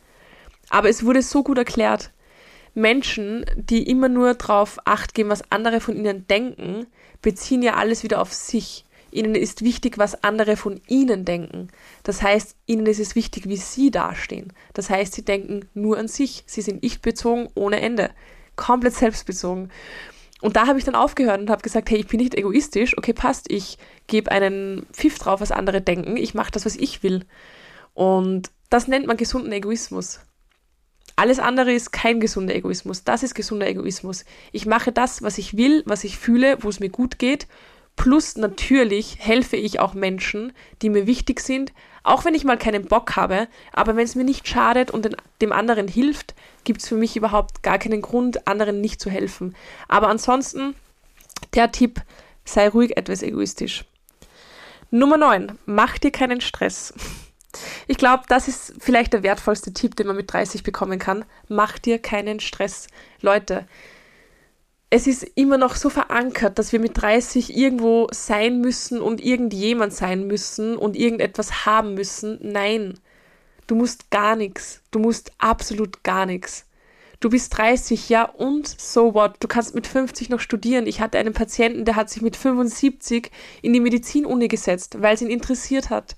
Aber 0.73 0.89
es 0.89 1.05
wurde 1.05 1.21
so 1.21 1.43
gut 1.43 1.59
erklärt. 1.59 2.13
Menschen, 2.73 3.45
die 3.57 3.83
immer 3.83 4.09
nur 4.09 4.33
darauf 4.33 4.79
acht 4.87 5.13
geben, 5.13 5.29
was 5.29 5.53
andere 5.53 5.81
von 5.81 5.95
ihnen 5.95 6.27
denken, 6.27 6.87
beziehen 7.21 7.61
ja 7.61 7.75
alles 7.75 8.03
wieder 8.03 8.23
auf 8.23 8.33
sich. 8.33 8.87
Ihnen 9.11 9.35
ist 9.35 9.61
wichtig, 9.63 9.99
was 9.99 10.25
andere 10.25 10.57
von 10.57 10.81
ihnen 10.89 11.27
denken. 11.27 11.69
Das 12.05 12.23
heißt, 12.23 12.57
ihnen 12.65 12.87
ist 12.87 13.01
es 13.01 13.15
wichtig, 13.15 13.47
wie 13.47 13.59
sie 13.59 13.91
dastehen. 13.91 14.55
Das 14.73 14.89
heißt, 14.89 15.13
sie 15.13 15.27
denken 15.27 15.69
nur 15.75 15.99
an 15.99 16.09
sich. 16.09 16.43
Sie 16.47 16.63
sind 16.63 16.83
ich-bezogen 16.83 17.51
ohne 17.55 17.83
Ende. 17.83 18.11
Komplett 18.57 18.95
selbstbezogen. 18.95 19.71
Und 20.41 20.57
da 20.57 20.67
habe 20.67 20.79
ich 20.79 20.87
dann 20.87 20.95
aufgehört 20.95 21.43
und 21.43 21.51
habe 21.51 21.61
gesagt, 21.61 21.91
hey, 21.91 21.99
ich 21.99 22.07
bin 22.07 22.19
nicht 22.19 22.35
egoistisch, 22.35 22.97
okay, 22.97 23.13
passt, 23.13 23.53
ich 23.53 23.77
gebe 24.07 24.33
einen 24.33 24.87
Pfiff 24.93 25.19
drauf, 25.19 25.43
was 25.43 25.53
andere 25.53 25.83
denken, 25.83 26.17
ich 26.17 26.33
mache 26.33 26.51
das, 26.51 26.65
was 26.65 26.77
ich 26.77 27.03
will. 27.03 27.27
Und 27.93 28.51
das 28.71 28.89
nennt 28.89 29.07
man 29.07 29.19
gesunden 29.19 29.53
Egoismus. 29.53 30.21
Alles 31.17 31.39
andere 31.39 31.73
ist 31.73 31.93
kein 31.93 32.21
gesunder 32.21 32.55
Egoismus, 32.55 33.05
das 33.05 33.23
ist 33.23 33.35
gesunder 33.35 33.67
Egoismus. 33.67 34.25
Ich 34.51 34.67
mache 34.67 34.93
das, 34.93 35.23
was 35.23 35.39
ich 35.39 35.57
will, 35.57 35.83
was 35.87 36.05
ich 36.05 36.19
fühle, 36.19 36.59
wo 36.61 36.69
es 36.69 36.81
mir 36.81 36.91
gut 36.91 37.19
geht 37.19 37.47
Plus 37.97 38.37
natürlich 38.37 39.19
helfe 39.21 39.57
ich 39.57 39.79
auch 39.79 39.95
Menschen, 39.95 40.53
die 40.81 40.89
mir 40.89 41.07
wichtig 41.07 41.41
sind, 41.41 41.73
auch 42.03 42.25
wenn 42.25 42.35
ich 42.35 42.45
mal 42.45 42.59
keinen 42.59 42.87
Bock 42.87 43.17
habe, 43.17 43.49
aber 43.73 43.97
wenn 43.97 44.05
es 44.05 44.15
mir 44.15 44.25
nicht 44.25 44.49
schadet 44.49 44.91
und 44.91 45.17
dem 45.41 45.53
anderen 45.53 45.87
hilft, 45.87 46.35
gibt 46.65 46.83
es 46.83 46.89
für 46.89 46.97
mich 46.97 47.17
überhaupt 47.17 47.63
gar 47.63 47.79
keinen 47.79 48.03
Grund, 48.03 48.47
anderen 48.49 48.81
nicht 48.81 49.01
zu 49.01 49.11
helfen. 49.11 49.55
Aber 49.89 50.09
ansonsten, 50.09 50.75
der 51.55 51.71
Tipp, 51.71 52.01
sei 52.45 52.69
ruhig 52.69 52.97
etwas 52.97 53.23
egoistisch. 53.23 53.85
Nummer 54.91 55.17
9, 55.17 55.59
mach 55.67 55.99
dir 55.99 56.11
keinen 56.11 56.41
Stress. 56.41 56.95
Ich 57.87 57.97
glaube, 57.97 58.25
das 58.29 58.49
ist 58.49 58.75
vielleicht 58.79 59.13
der 59.13 59.23
wertvollste 59.23 59.73
Tipp, 59.73 59.97
den 59.97 60.07
man 60.07 60.17
mit 60.17 60.33
30 60.33 60.63
bekommen 60.63 60.99
kann. 60.99 61.25
Mach 61.49 61.79
dir 61.79 61.99
keinen 61.99 62.41
Stress. 62.41 62.87
Leute, 63.21 63.67
es 64.95 65.07
ist 65.07 65.23
immer 65.37 65.57
noch 65.57 65.75
so 65.75 65.89
verankert, 65.89 66.59
dass 66.59 66.73
wir 66.73 66.79
mit 66.79 67.01
30 67.01 67.57
irgendwo 67.57 68.09
sein 68.11 68.61
müssen 68.61 69.01
und 69.01 69.25
irgendjemand 69.25 69.95
sein 69.95 70.27
müssen 70.27 70.77
und 70.77 70.97
irgendetwas 70.97 71.65
haben 71.65 71.95
müssen. 71.95 72.39
Nein, 72.43 73.01
du 73.67 73.75
musst 73.75 74.11
gar 74.11 74.37
nichts. 74.37 74.83
Du 74.91 74.99
musst 74.99 75.33
absolut 75.39 76.05
gar 76.05 76.27
nichts. 76.27 76.67
Du 77.21 77.31
bist 77.31 77.57
30, 77.57 78.09
ja, 78.09 78.25
und 78.25 78.67
so 78.67 79.15
what? 79.15 79.37
Du 79.41 79.49
kannst 79.49 79.75
mit 79.75 79.87
50 79.87 80.29
noch 80.29 80.41
studieren. 80.41 80.87
Ich 80.87 81.01
hatte 81.01 81.19
einen 81.19 81.33
Patienten, 81.33 81.85
der 81.85 81.97
hat 81.97 82.11
sich 82.11 82.21
mit 82.21 82.37
75 82.37 83.31
in 83.63 83.73
die 83.73 83.81
Medizinuni 83.81 84.49
gesetzt, 84.49 85.01
weil 85.01 85.15
es 85.15 85.23
ihn 85.23 85.31
interessiert 85.31 85.89
hat. 85.89 86.17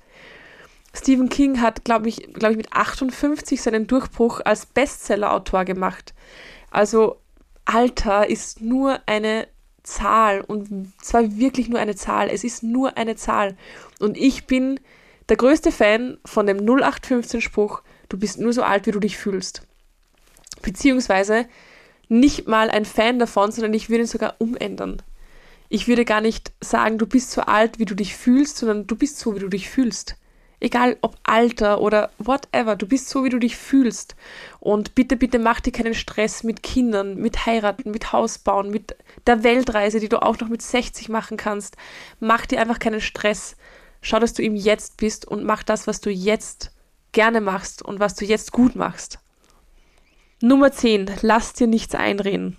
Stephen 0.95 1.29
King 1.29 1.61
hat, 1.61 1.85
glaube 1.85 2.09
ich, 2.09 2.33
glaube 2.33 2.53
ich, 2.53 2.57
mit 2.57 2.73
58 2.73 3.61
seinen 3.61 3.87
Durchbruch 3.87 4.41
als 4.45 4.67
Bestseller-Autor 4.67 5.65
gemacht. 5.65 6.15
Also 6.71 7.21
Alter 7.65 8.31
ist 8.31 8.61
nur 8.61 9.01
eine 9.07 9.49
Zahl 9.83 10.41
und 10.41 10.93
zwar 11.03 11.37
wirklich 11.37 11.69
nur 11.69 11.81
eine 11.81 11.97
Zahl. 11.97 12.29
Es 12.31 12.45
ist 12.45 12.63
nur 12.63 12.97
eine 12.97 13.17
Zahl. 13.17 13.57
Und 13.99 14.17
ich 14.17 14.47
bin 14.47 14.81
der 15.29 15.37
größte 15.37 15.73
Fan 15.73 16.19
von 16.25 16.47
dem 16.47 16.59
0815-Spruch, 16.59 17.83
du 18.09 18.19
bist 18.19 18.39
nur 18.39 18.53
so 18.53 18.63
alt, 18.63 18.87
wie 18.87 18.93
du 18.93 19.01
dich 19.01 19.17
fühlst. 19.17 19.63
Beziehungsweise 20.63 21.47
nicht 22.09 22.47
mal 22.47 22.71
ein 22.71 22.85
Fan 22.85 23.19
davon, 23.19 23.51
sondern 23.51 23.75
ich 23.75 23.89
würde 23.89 24.05
ihn 24.05 24.09
sogar 24.09 24.37
umändern. 24.39 25.03
Ich 25.69 25.89
würde 25.89 26.05
gar 26.05 26.21
nicht 26.21 26.53
sagen, 26.61 26.99
du 26.99 27.07
bist 27.07 27.33
so 27.33 27.41
alt, 27.43 27.79
wie 27.79 27.85
du 27.85 27.95
dich 27.95 28.15
fühlst, 28.15 28.59
sondern 28.59 28.87
du 28.87 28.97
bist 28.97 29.19
so, 29.19 29.35
wie 29.35 29.41
du 29.41 29.49
dich 29.49 29.69
fühlst. 29.69 30.17
Egal 30.65 30.97
ob 31.03 31.19
Alter 31.25 31.83
oder 31.83 32.11
whatever, 32.17 32.75
du 32.75 32.87
bist 32.87 33.11
so, 33.11 33.23
wie 33.23 33.29
du 33.29 33.39
dich 33.39 33.55
fühlst. 33.55 34.17
Und 34.61 34.95
bitte, 34.95 35.15
bitte 35.15 35.39
mach 35.39 35.61
dir 35.61 35.73
keinen 35.73 35.93
Stress 35.93 36.43
mit 36.43 36.63
Kindern, 36.63 37.17
mit 37.17 37.45
Heiraten, 37.45 37.91
mit 37.91 38.15
Hausbauen, 38.15 38.71
mit 38.71 38.97
der 39.27 39.45
Weltreise, 39.45 40.01
die 40.01 40.09
du 40.09 40.23
auch 40.23 40.41
noch 40.41 40.49
mit 40.49 40.63
60 40.63 41.11
machen 41.11 41.37
kannst. 41.37 41.77
Mach 42.19 42.47
dir 42.47 42.63
einfach 42.63 42.79
keinen 42.79 43.03
Stress. 43.03 43.57
Schau, 44.01 44.19
dass 44.19 44.33
du 44.33 44.43
im 44.43 44.57
Jetzt 44.57 44.97
bist 44.97 45.29
und 45.29 45.45
mach 45.45 45.65
das, 45.65 45.87
was 45.87 46.01
du 46.01 46.09
jetzt 46.09 46.73
gerne 47.13 47.43
machst 47.43 47.83
und 47.83 48.01
was 48.01 48.15
du 48.15 48.25
jetzt 48.25 48.51
gut 48.51 48.75
machst. 48.75 49.19
Nummer 50.41 50.73
10. 50.73 51.11
Lass 51.21 51.53
dir 51.53 51.67
nichts 51.67 51.95
einreden. 51.95 52.57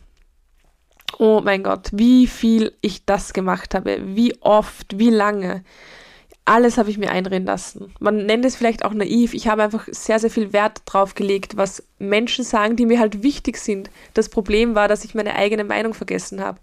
Oh 1.18 1.42
mein 1.44 1.64
Gott, 1.64 1.90
wie 1.92 2.28
viel 2.28 2.72
ich 2.82 3.04
das 3.04 3.34
gemacht 3.34 3.74
habe, 3.74 4.16
wie 4.16 4.40
oft, 4.42 5.00
wie 5.00 5.10
lange 5.10 5.64
alles 6.46 6.78
habe 6.78 6.92
ich 6.92 7.00
mir 7.00 7.12
einreden 7.12 7.48
lassen. 7.48 7.92
Man 8.00 8.28
nennt 8.28 8.46
es 8.46 8.56
vielleicht 8.56 8.86
auch 8.86 8.94
naiv. 8.94 9.34
Ich 9.34 9.48
habe 9.48 9.64
einfach 9.64 9.88
sehr, 9.92 10.20
sehr 10.20 10.30
viel 10.30 10.54
Wert 10.54 10.84
drauf 10.86 11.16
gelegt, 11.16 11.58
was 11.58 11.84
Menschen 11.98 12.46
sagen, 12.46 12.76
die 12.76 12.86
mir 12.86 13.00
halt 13.00 13.24
wichtig 13.24 13.58
sind. 13.58 13.90
Das 14.14 14.30
Problem 14.30 14.76
war, 14.76 14.88
dass 14.88 15.04
ich 15.04 15.16
meine 15.16 15.36
eigene 15.36 15.64
Meinung 15.64 15.96
vergessen 15.96 16.42
habe. 16.42 16.60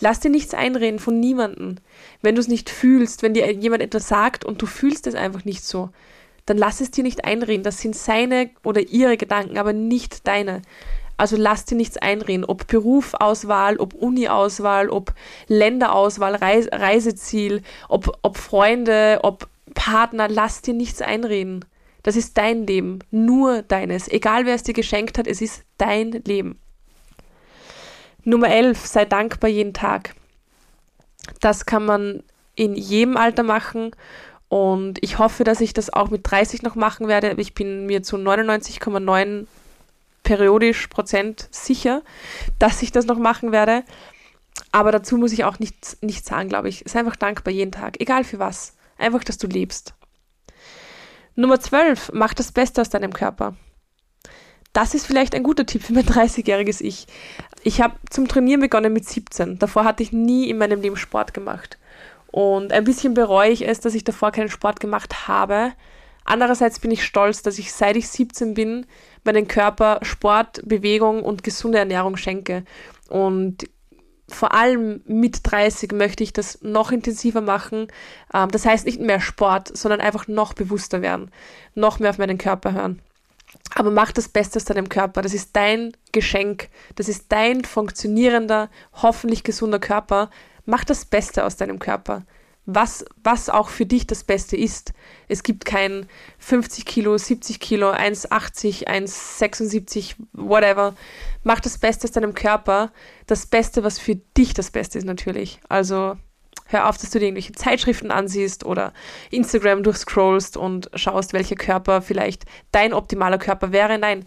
Lass 0.00 0.20
dir 0.20 0.30
nichts 0.30 0.52
einreden 0.52 0.98
von 0.98 1.20
niemandem. 1.20 1.76
Wenn 2.20 2.34
du 2.34 2.40
es 2.40 2.48
nicht 2.48 2.68
fühlst, 2.68 3.22
wenn 3.22 3.32
dir 3.32 3.50
jemand 3.50 3.82
etwas 3.82 4.08
sagt 4.08 4.44
und 4.44 4.60
du 4.60 4.66
fühlst 4.66 5.06
es 5.06 5.14
einfach 5.14 5.46
nicht 5.46 5.64
so, 5.64 5.88
dann 6.44 6.58
lass 6.58 6.82
es 6.82 6.90
dir 6.90 7.02
nicht 7.02 7.24
einreden. 7.24 7.62
Das 7.62 7.80
sind 7.80 7.96
seine 7.96 8.50
oder 8.62 8.82
ihre 8.82 9.16
Gedanken, 9.16 9.56
aber 9.56 9.72
nicht 9.72 10.26
deine. 10.26 10.60
Also 11.16 11.36
lass 11.36 11.64
dir 11.64 11.76
nichts 11.76 11.96
einreden, 11.96 12.44
ob 12.44 12.66
Berufauswahl, 12.66 13.76
ob 13.76 13.94
Uni-Auswahl, 13.94 14.88
ob 14.88 15.14
Länderauswahl, 15.46 16.34
Reis 16.34 16.68
Reiseziel, 16.72 17.62
ob, 17.88 18.18
ob 18.22 18.36
Freunde, 18.36 19.20
ob 19.22 19.48
Partner, 19.74 20.28
lass 20.28 20.62
dir 20.62 20.74
nichts 20.74 21.00
einreden. 21.02 21.64
Das 22.02 22.16
ist 22.16 22.36
dein 22.36 22.66
Leben, 22.66 22.98
nur 23.10 23.62
deines. 23.62 24.08
Egal 24.08 24.44
wer 24.44 24.54
es 24.54 24.62
dir 24.62 24.74
geschenkt 24.74 25.16
hat, 25.16 25.26
es 25.26 25.40
ist 25.40 25.64
dein 25.78 26.10
Leben. 26.26 26.58
Nummer 28.24 28.48
11, 28.48 28.86
sei 28.86 29.04
dankbar 29.04 29.50
jeden 29.50 29.72
Tag. 29.72 30.14
Das 31.40 31.66
kann 31.66 31.84
man 31.84 32.22
in 32.56 32.74
jedem 32.74 33.16
Alter 33.16 33.42
machen 33.42 33.92
und 34.48 35.02
ich 35.02 35.18
hoffe, 35.18 35.44
dass 35.44 35.60
ich 35.60 35.72
das 35.72 35.92
auch 35.92 36.10
mit 36.10 36.30
30 36.30 36.62
noch 36.62 36.74
machen 36.74 37.08
werde. 37.08 37.34
Ich 37.38 37.54
bin 37.54 37.86
mir 37.86 38.02
zu 38.02 38.16
99,9 38.16 39.46
periodisch 40.24 40.88
Prozent 40.88 41.48
sicher, 41.52 42.02
dass 42.58 42.82
ich 42.82 42.90
das 42.90 43.06
noch 43.06 43.18
machen 43.18 43.52
werde. 43.52 43.84
Aber 44.72 44.90
dazu 44.90 45.16
muss 45.16 45.32
ich 45.32 45.44
auch 45.44 45.60
nichts, 45.60 45.98
nichts 46.00 46.28
sagen, 46.28 46.48
glaube 46.48 46.68
ich. 46.68 46.82
Sei 46.86 46.98
einfach 46.98 47.16
dankbar 47.16 47.52
jeden 47.52 47.70
Tag, 47.70 48.00
egal 48.00 48.24
für 48.24 48.40
was. 48.40 48.74
Einfach, 48.98 49.22
dass 49.22 49.38
du 49.38 49.46
lebst. 49.46 49.94
Nummer 51.36 51.60
12, 51.60 52.12
mach 52.12 52.34
das 52.34 52.52
Beste 52.52 52.80
aus 52.80 52.90
deinem 52.90 53.12
Körper. 53.12 53.56
Das 54.72 54.94
ist 54.94 55.06
vielleicht 55.06 55.34
ein 55.34 55.44
guter 55.44 55.66
Tipp 55.66 55.84
für 55.84 55.92
mein 55.92 56.04
30-jähriges 56.04 56.80
Ich. 56.80 57.06
ich 57.62 57.80
habe 57.80 57.94
zum 58.10 58.26
Trainieren 58.26 58.60
begonnen 58.60 58.92
mit 58.92 59.08
17. 59.08 59.58
Davor 59.58 59.84
hatte 59.84 60.02
ich 60.02 60.12
nie 60.12 60.50
in 60.50 60.58
meinem 60.58 60.80
Leben 60.80 60.96
Sport 60.96 61.32
gemacht. 61.32 61.78
Und 62.26 62.72
ein 62.72 62.82
bisschen 62.82 63.14
bereue 63.14 63.50
ich 63.50 63.66
es, 63.66 63.78
dass 63.78 63.94
ich 63.94 64.02
davor 64.02 64.32
keinen 64.32 64.48
Sport 64.48 64.80
gemacht 64.80 65.28
habe. 65.28 65.72
Andererseits 66.24 66.78
bin 66.78 66.90
ich 66.90 67.04
stolz, 67.04 67.42
dass 67.42 67.58
ich 67.58 67.72
seit 67.72 67.96
ich 67.96 68.08
17 68.08 68.54
bin, 68.54 68.86
meinen 69.24 69.46
Körper 69.46 70.00
Sport, 70.02 70.60
Bewegung 70.64 71.22
und 71.22 71.42
gesunde 71.42 71.78
Ernährung 71.78 72.16
schenke. 72.16 72.64
Und 73.08 73.68
vor 74.28 74.54
allem 74.54 75.02
mit 75.06 75.40
30 75.42 75.92
möchte 75.92 76.24
ich 76.24 76.32
das 76.32 76.62
noch 76.62 76.92
intensiver 76.92 77.42
machen. 77.42 77.88
Ähm, 78.32 78.50
das 78.50 78.64
heißt 78.64 78.86
nicht 78.86 79.00
mehr 79.00 79.20
Sport, 79.20 79.76
sondern 79.76 80.00
einfach 80.00 80.26
noch 80.28 80.54
bewusster 80.54 81.02
werden, 81.02 81.30
noch 81.74 81.98
mehr 81.98 82.10
auf 82.10 82.18
meinen 82.18 82.38
Körper 82.38 82.72
hören. 82.72 83.00
Aber 83.74 83.90
mach 83.90 84.12
das 84.12 84.28
Beste 84.28 84.56
aus 84.56 84.64
deinem 84.64 84.88
Körper. 84.88 85.22
Das 85.22 85.34
ist 85.34 85.54
dein 85.54 85.92
Geschenk. 86.12 86.68
Das 86.96 87.08
ist 87.08 87.26
dein 87.30 87.64
funktionierender, 87.64 88.70
hoffentlich 88.94 89.44
gesunder 89.44 89.78
Körper. 89.78 90.30
Mach 90.64 90.84
das 90.84 91.04
Beste 91.04 91.44
aus 91.44 91.56
deinem 91.56 91.78
Körper. 91.78 92.24
Was, 92.66 93.04
was 93.22 93.50
auch 93.50 93.68
für 93.68 93.84
dich 93.84 94.06
das 94.06 94.24
Beste 94.24 94.56
ist. 94.56 94.94
Es 95.28 95.42
gibt 95.42 95.66
kein 95.66 96.06
50 96.38 96.86
Kilo, 96.86 97.18
70 97.18 97.60
Kilo, 97.60 97.90
1,80, 97.90 98.86
1,76, 98.86 100.14
whatever. 100.32 100.94
Mach 101.42 101.60
das 101.60 101.76
Beste 101.76 102.06
aus 102.06 102.12
deinem 102.12 102.34
Körper. 102.34 102.90
Das 103.26 103.46
Beste, 103.46 103.84
was 103.84 103.98
für 103.98 104.16
dich 104.16 104.54
das 104.54 104.70
Beste 104.70 104.96
ist 104.96 105.04
natürlich. 105.04 105.60
Also 105.68 106.16
Hör 106.66 106.88
auf, 106.88 106.96
dass 106.96 107.10
du 107.10 107.18
dir 107.18 107.26
irgendwelche 107.26 107.52
Zeitschriften 107.52 108.10
ansiehst 108.10 108.64
oder 108.64 108.92
Instagram 109.30 109.82
durchscrollst 109.82 110.56
und 110.56 110.90
schaust, 110.94 111.32
welcher 111.32 111.56
Körper 111.56 112.00
vielleicht 112.00 112.44
dein 112.72 112.94
optimaler 112.94 113.38
Körper 113.38 113.70
wäre. 113.70 113.98
Nein, 113.98 114.26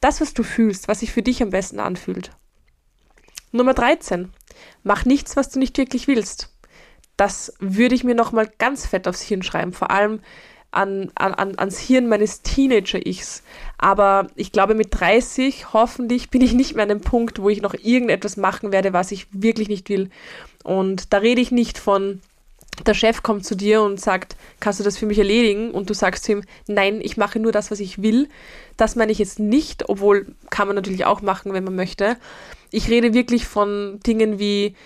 das, 0.00 0.20
was 0.20 0.34
du 0.34 0.42
fühlst, 0.42 0.88
was 0.88 1.00
sich 1.00 1.12
für 1.12 1.22
dich 1.22 1.42
am 1.42 1.50
besten 1.50 1.78
anfühlt. 1.78 2.32
Nummer 3.52 3.74
13. 3.74 4.32
Mach 4.82 5.04
nichts, 5.04 5.36
was 5.36 5.50
du 5.50 5.58
nicht 5.58 5.78
wirklich 5.78 6.08
willst. 6.08 6.52
Das 7.18 7.52
würde 7.58 7.94
ich 7.94 8.04
mir 8.04 8.14
nochmal 8.14 8.48
ganz 8.58 8.86
fett 8.86 9.06
aufs 9.06 9.20
Hirn 9.20 9.42
schreiben. 9.42 9.74
Vor 9.74 9.90
allem 9.90 10.20
an, 10.70 11.10
an, 11.14 11.58
ans 11.58 11.78
Hirn 11.78 12.08
meines 12.08 12.42
Teenager-Ichs. 12.42 13.42
Aber 13.76 14.28
ich 14.34 14.52
glaube, 14.52 14.74
mit 14.74 14.88
30 14.98 15.72
hoffentlich 15.74 16.30
bin 16.30 16.40
ich 16.40 16.52
nicht 16.54 16.74
mehr 16.74 16.84
an 16.84 16.90
dem 16.90 17.00
Punkt, 17.00 17.42
wo 17.42 17.50
ich 17.50 17.60
noch 17.60 17.74
irgendetwas 17.74 18.36
machen 18.36 18.72
werde, 18.72 18.92
was 18.92 19.12
ich 19.12 19.26
wirklich 19.32 19.68
nicht 19.68 19.88
will. 19.90 20.08
Und 20.64 21.12
da 21.12 21.18
rede 21.18 21.40
ich 21.40 21.50
nicht 21.50 21.78
von, 21.78 22.20
der 22.86 22.94
Chef 22.94 23.22
kommt 23.22 23.44
zu 23.44 23.56
dir 23.56 23.82
und 23.82 24.00
sagt, 24.00 24.36
kannst 24.60 24.78
du 24.78 24.84
das 24.84 24.96
für 24.96 25.06
mich 25.06 25.18
erledigen? 25.18 25.70
Und 25.70 25.90
du 25.90 25.94
sagst 25.94 26.24
zu 26.24 26.32
ihm, 26.32 26.42
nein, 26.66 27.00
ich 27.02 27.16
mache 27.16 27.40
nur 27.40 27.52
das, 27.52 27.70
was 27.70 27.80
ich 27.80 28.02
will. 28.02 28.28
Das 28.76 28.94
meine 28.94 29.10
ich 29.12 29.18
jetzt 29.18 29.40
nicht, 29.40 29.88
obwohl 29.88 30.26
kann 30.50 30.68
man 30.68 30.76
natürlich 30.76 31.04
auch 31.04 31.22
machen, 31.22 31.52
wenn 31.52 31.64
man 31.64 31.74
möchte. 31.74 32.16
Ich 32.70 32.88
rede 32.88 33.14
wirklich 33.14 33.46
von 33.46 33.98
Dingen 34.06 34.38
wie, 34.38 34.76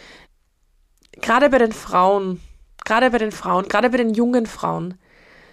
gerade 1.22 1.48
bei 1.48 1.58
den 1.58 1.72
Frauen, 1.72 2.40
gerade 2.84 3.10
bei 3.10 3.18
den 3.18 3.32
Frauen, 3.32 3.68
gerade 3.68 3.90
bei 3.90 3.96
den 3.96 4.12
jungen 4.12 4.46
Frauen, 4.46 4.94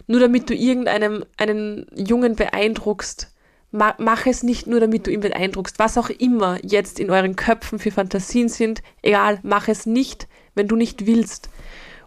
nur 0.07 0.19
damit 0.19 0.49
du 0.49 0.55
irgendeinem 0.55 1.23
einen 1.38 1.85
Jungen 1.95 2.35
beeindruckst. 2.35 3.33
Ma 3.71 3.93
mach 3.99 4.25
es 4.25 4.41
nicht 4.41 4.65
nur, 4.65 4.79
damit 4.79 5.05
du 5.05 5.11
ihn 5.11 5.19
beeindruckst. 5.19 5.77
Was 5.77 5.97
auch 5.97 6.09
immer 6.09 6.57
jetzt 6.63 6.99
in 6.99 7.11
euren 7.11 7.35
Köpfen 7.35 7.77
für 7.77 7.91
Fantasien 7.91 8.49
sind, 8.49 8.81
egal, 9.03 9.39
mach 9.43 9.67
es 9.67 9.85
nicht, 9.85 10.27
wenn 10.55 10.67
du 10.67 10.75
nicht 10.75 11.05
willst. 11.05 11.49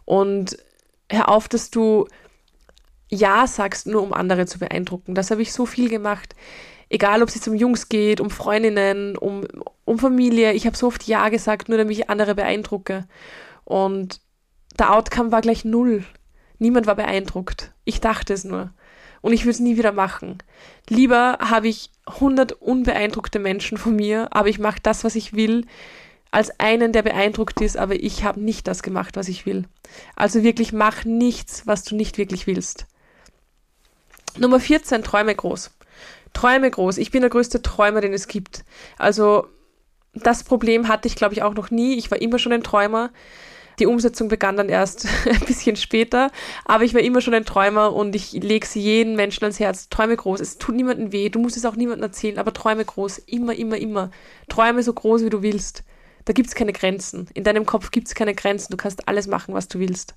Und 0.04 0.58
hör 1.08 1.28
auf, 1.28 1.48
dass 1.48 1.70
du 1.70 2.08
Ja 3.08 3.46
sagst, 3.46 3.86
nur 3.86 4.02
um 4.02 4.12
andere 4.12 4.46
zu 4.46 4.58
beeindrucken. 4.58 5.14
Das 5.14 5.30
habe 5.30 5.42
ich 5.42 5.52
so 5.52 5.64
viel 5.64 5.88
gemacht. 5.88 6.34
Egal, 6.88 7.22
ob 7.22 7.28
es 7.28 7.36
jetzt 7.36 7.46
um 7.46 7.54
Jungs 7.54 7.88
geht, 7.88 8.20
um 8.20 8.28
Freundinnen, 8.28 9.16
um, 9.16 9.46
um 9.84 9.98
Familie. 10.00 10.52
Ich 10.52 10.66
habe 10.66 10.76
so 10.76 10.88
oft 10.88 11.04
Ja 11.04 11.28
gesagt, 11.28 11.68
nur 11.68 11.78
damit 11.78 11.96
ich 11.96 12.10
andere 12.10 12.34
beeindrucke. 12.34 13.06
Und 13.64 14.20
der 14.78 14.92
Outcome 14.92 15.32
war 15.32 15.40
gleich 15.40 15.64
null. 15.64 16.04
Niemand 16.58 16.86
war 16.86 16.96
beeindruckt. 16.96 17.72
Ich 17.84 18.00
dachte 18.00 18.32
es 18.32 18.44
nur. 18.44 18.72
Und 19.20 19.32
ich 19.32 19.42
würde 19.42 19.52
es 19.52 19.60
nie 19.60 19.76
wieder 19.76 19.92
machen. 19.92 20.38
Lieber 20.88 21.38
habe 21.40 21.68
ich 21.68 21.90
100 22.06 22.52
unbeeindruckte 22.52 23.38
Menschen 23.38 23.78
von 23.78 23.94
mir, 23.94 24.28
aber 24.30 24.48
ich 24.48 24.58
mache 24.58 24.80
das, 24.82 25.04
was 25.04 25.14
ich 25.14 25.32
will, 25.32 25.66
als 26.32 26.58
einen, 26.58 26.92
der 26.92 27.02
beeindruckt 27.02 27.60
ist, 27.60 27.76
aber 27.76 27.94
ich 27.94 28.24
habe 28.24 28.40
nicht 28.40 28.66
das 28.66 28.82
gemacht, 28.82 29.16
was 29.16 29.28
ich 29.28 29.46
will. 29.46 29.64
Also 30.16 30.42
wirklich 30.42 30.72
mach 30.72 31.04
nichts, 31.04 31.66
was 31.66 31.84
du 31.84 31.94
nicht 31.94 32.18
wirklich 32.18 32.46
willst. 32.46 32.86
Nummer 34.38 34.58
14, 34.58 35.02
träume 35.02 35.34
groß. 35.34 35.70
Träume 36.32 36.70
groß. 36.70 36.96
Ich 36.96 37.10
bin 37.10 37.20
der 37.20 37.30
größte 37.30 37.60
Träumer, 37.60 38.00
den 38.00 38.14
es 38.14 38.28
gibt. 38.28 38.64
Also 38.96 39.46
das 40.14 40.44
Problem 40.44 40.88
hatte 40.88 41.08
ich, 41.08 41.16
glaube 41.16 41.34
ich, 41.34 41.42
auch 41.42 41.54
noch 41.54 41.70
nie. 41.70 41.96
Ich 41.96 42.10
war 42.10 42.20
immer 42.20 42.38
schon 42.38 42.52
ein 42.52 42.62
Träumer. 42.62 43.10
Die 43.78 43.86
Umsetzung 43.86 44.28
begann 44.28 44.56
dann 44.56 44.68
erst 44.68 45.06
ein 45.26 45.40
bisschen 45.40 45.76
später, 45.76 46.30
aber 46.64 46.84
ich 46.84 46.92
war 46.94 47.00
immer 47.00 47.20
schon 47.20 47.34
ein 47.34 47.46
Träumer 47.46 47.94
und 47.94 48.14
ich 48.14 48.32
lege 48.32 48.66
sie 48.66 48.80
jedem 48.80 49.16
Menschen 49.16 49.44
ans 49.44 49.60
Herz. 49.60 49.88
Träume 49.88 50.16
groß. 50.16 50.40
Es 50.40 50.58
tut 50.58 50.74
niemandem 50.74 51.12
weh, 51.12 51.30
du 51.30 51.38
musst 51.38 51.56
es 51.56 51.64
auch 51.64 51.76
niemandem 51.76 52.04
erzählen, 52.04 52.38
aber 52.38 52.52
träume 52.52 52.84
groß. 52.84 53.18
Immer, 53.18 53.54
immer, 53.54 53.78
immer. 53.78 54.10
Träume 54.48 54.82
so 54.82 54.92
groß, 54.92 55.24
wie 55.24 55.30
du 55.30 55.42
willst. 55.42 55.84
Da 56.26 56.32
gibt 56.32 56.48
es 56.48 56.54
keine 56.54 56.72
Grenzen. 56.72 57.28
In 57.34 57.44
deinem 57.44 57.66
Kopf 57.66 57.90
gibt 57.90 58.08
es 58.08 58.14
keine 58.14 58.34
Grenzen. 58.34 58.70
Du 58.70 58.76
kannst 58.76 59.08
alles 59.08 59.26
machen, 59.26 59.54
was 59.54 59.68
du 59.68 59.78
willst. 59.78 60.14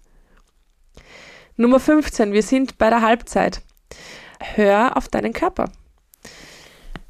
Nummer 1.56 1.80
15. 1.80 2.34
Wir 2.34 2.44
sind 2.44 2.78
bei 2.78 2.90
der 2.90 3.02
Halbzeit. 3.02 3.62
Hör 4.40 4.98
auf 4.98 5.08
deinen 5.08 5.32
Körper. 5.32 5.72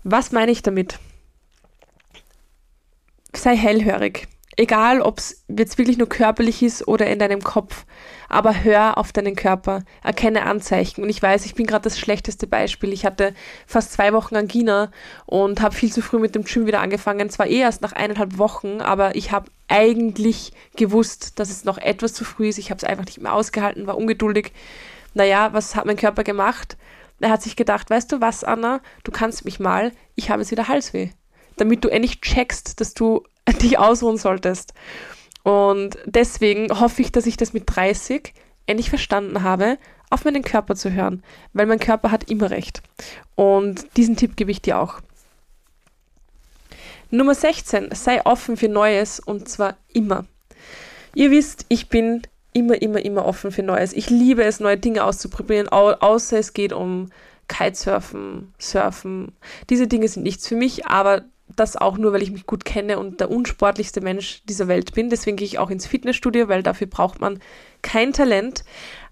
Was 0.04 0.32
meine 0.32 0.52
ich 0.52 0.62
damit? 0.62 1.00
Sei 3.36 3.56
hellhörig. 3.56 4.28
Egal, 4.58 5.02
ob 5.02 5.18
es 5.18 5.44
jetzt 5.50 5.78
wirklich 5.78 5.98
nur 5.98 6.08
körperlich 6.08 6.64
ist 6.64 6.88
oder 6.88 7.08
in 7.08 7.20
deinem 7.20 7.44
Kopf. 7.44 7.86
Aber 8.30 8.64
hör 8.64 8.98
auf 8.98 9.12
deinen 9.12 9.36
Körper, 9.36 9.84
erkenne 10.02 10.44
Anzeichen. 10.44 11.04
Und 11.04 11.10
ich 11.10 11.22
weiß, 11.22 11.46
ich 11.46 11.56
bin 11.56 11.66
gerade 11.66 11.84
das 11.84 12.00
schlechteste 12.00 12.48
Beispiel. 12.48 12.94
Ich 12.94 13.06
hatte 13.06 13.34
fast 13.68 13.92
zwei 13.92 14.14
Wochen 14.14 14.38
Angina 14.38 14.92
und 15.26 15.62
habe 15.62 15.76
viel 15.76 15.92
zu 15.92 16.02
früh 16.02 16.20
mit 16.20 16.36
dem 16.36 16.46
Gym 16.46 16.66
wieder 16.66 16.80
angefangen. 16.80 17.30
Zwar 17.30 17.48
eh 17.48 17.60
erst 17.60 17.82
nach 17.82 17.92
eineinhalb 17.92 18.38
Wochen, 18.38 18.80
aber 18.80 19.16
ich 19.16 19.34
habe 19.34 19.52
eigentlich 19.68 20.54
gewusst, 20.78 21.38
dass 21.40 21.50
es 21.50 21.66
noch 21.66 21.78
etwas 21.78 22.14
zu 22.14 22.24
früh 22.24 22.48
ist. 22.48 22.58
Ich 22.58 22.70
habe 22.70 22.78
es 22.78 22.86
einfach 22.86 23.06
nicht 23.06 23.22
mehr 23.22 23.34
ausgehalten, 23.34 23.88
war 23.88 23.98
ungeduldig. 23.98 24.54
Naja, 25.14 25.52
was 25.52 25.76
hat 25.76 25.86
mein 25.86 25.98
Körper 25.98 26.24
gemacht? 26.24 26.78
Er 27.20 27.30
hat 27.30 27.42
sich 27.42 27.58
gedacht, 27.58 27.90
weißt 27.90 28.12
du 28.12 28.22
was, 28.22 28.44
Anna, 28.44 28.82
du 29.04 29.12
kannst 29.12 29.44
mich 29.44 29.60
mal, 29.60 29.92
ich 30.16 30.30
habe 30.30 30.42
jetzt 30.42 30.52
wieder 30.52 30.68
Halsweh. 30.68 31.10
Damit 31.58 31.84
du 31.84 31.90
endlich 31.90 32.22
checkst, 32.22 32.80
dass 32.82 32.94
du 32.94 33.24
dich 33.62 33.78
ausruhen 33.78 34.18
solltest. 34.18 34.74
Und 35.44 35.98
deswegen 36.06 36.80
hoffe 36.80 37.02
ich, 37.02 37.12
dass 37.12 37.28
ich 37.28 37.38
das 37.38 37.54
mit 37.54 37.64
30 37.68 38.34
endlich 38.66 38.90
verstanden 38.90 39.44
habe, 39.44 39.78
auf 40.10 40.26
meinen 40.26 40.44
Körper 40.44 40.76
zu 40.76 40.92
hören, 40.92 41.24
weil 41.54 41.66
mein 41.66 41.80
Körper 41.80 42.12
hat 42.12 42.30
immer 42.30 42.50
recht. 42.50 42.82
Und 43.36 43.86
diesen 43.98 44.16
Tipp 44.16 44.36
gebe 44.36 44.52
ich 44.52 44.62
dir 44.62 44.80
auch. 44.80 45.02
Nummer 47.12 47.36
16, 47.36 47.90
sei 47.94 48.26
offen 48.26 48.58
für 48.58 48.70
Neues 48.70 49.20
und 49.20 49.48
zwar 49.48 49.78
immer. 49.94 50.26
Ihr 51.14 51.32
wisst, 51.32 51.66
ich 51.70 51.90
bin 51.90 52.24
immer, 52.54 52.82
immer, 52.82 53.04
immer 53.04 53.26
offen 53.26 53.52
für 53.52 53.64
Neues. 53.64 53.94
Ich 53.94 54.10
liebe 54.10 54.44
es, 54.44 54.60
neue 54.60 54.78
Dinge 54.78 55.04
auszuprobieren, 55.04 55.70
außer 55.70 56.40
es 56.40 56.54
geht 56.54 56.74
um 56.74 57.12
Kitesurfen, 57.48 58.54
Surfen. 58.58 59.34
Diese 59.70 59.88
Dinge 59.88 60.08
sind 60.08 60.24
nichts 60.24 60.48
für 60.48 60.56
mich, 60.56 60.88
aber 60.88 61.24
das 61.48 61.78
auch 61.78 61.98
nur, 61.98 62.14
weil 62.14 62.24
ich 62.24 62.32
mich 62.32 62.46
gut 62.46 62.66
kenne 62.66 63.00
und 63.00 63.20
der 63.20 63.32
unsportlichste 63.32 64.02
Mensch 64.02 64.42
dieser 64.46 64.68
Welt 64.68 64.94
bin. 64.94 65.10
Deswegen 65.10 65.38
gehe 65.38 65.46
ich 65.46 65.60
auch 65.60 65.70
ins 65.70 65.88
Fitnessstudio, 65.88 66.48
weil 66.48 66.64
dafür 66.64 66.88
braucht 66.88 67.22
man 67.22 67.40
kein 67.82 68.14
Talent. 68.14 68.64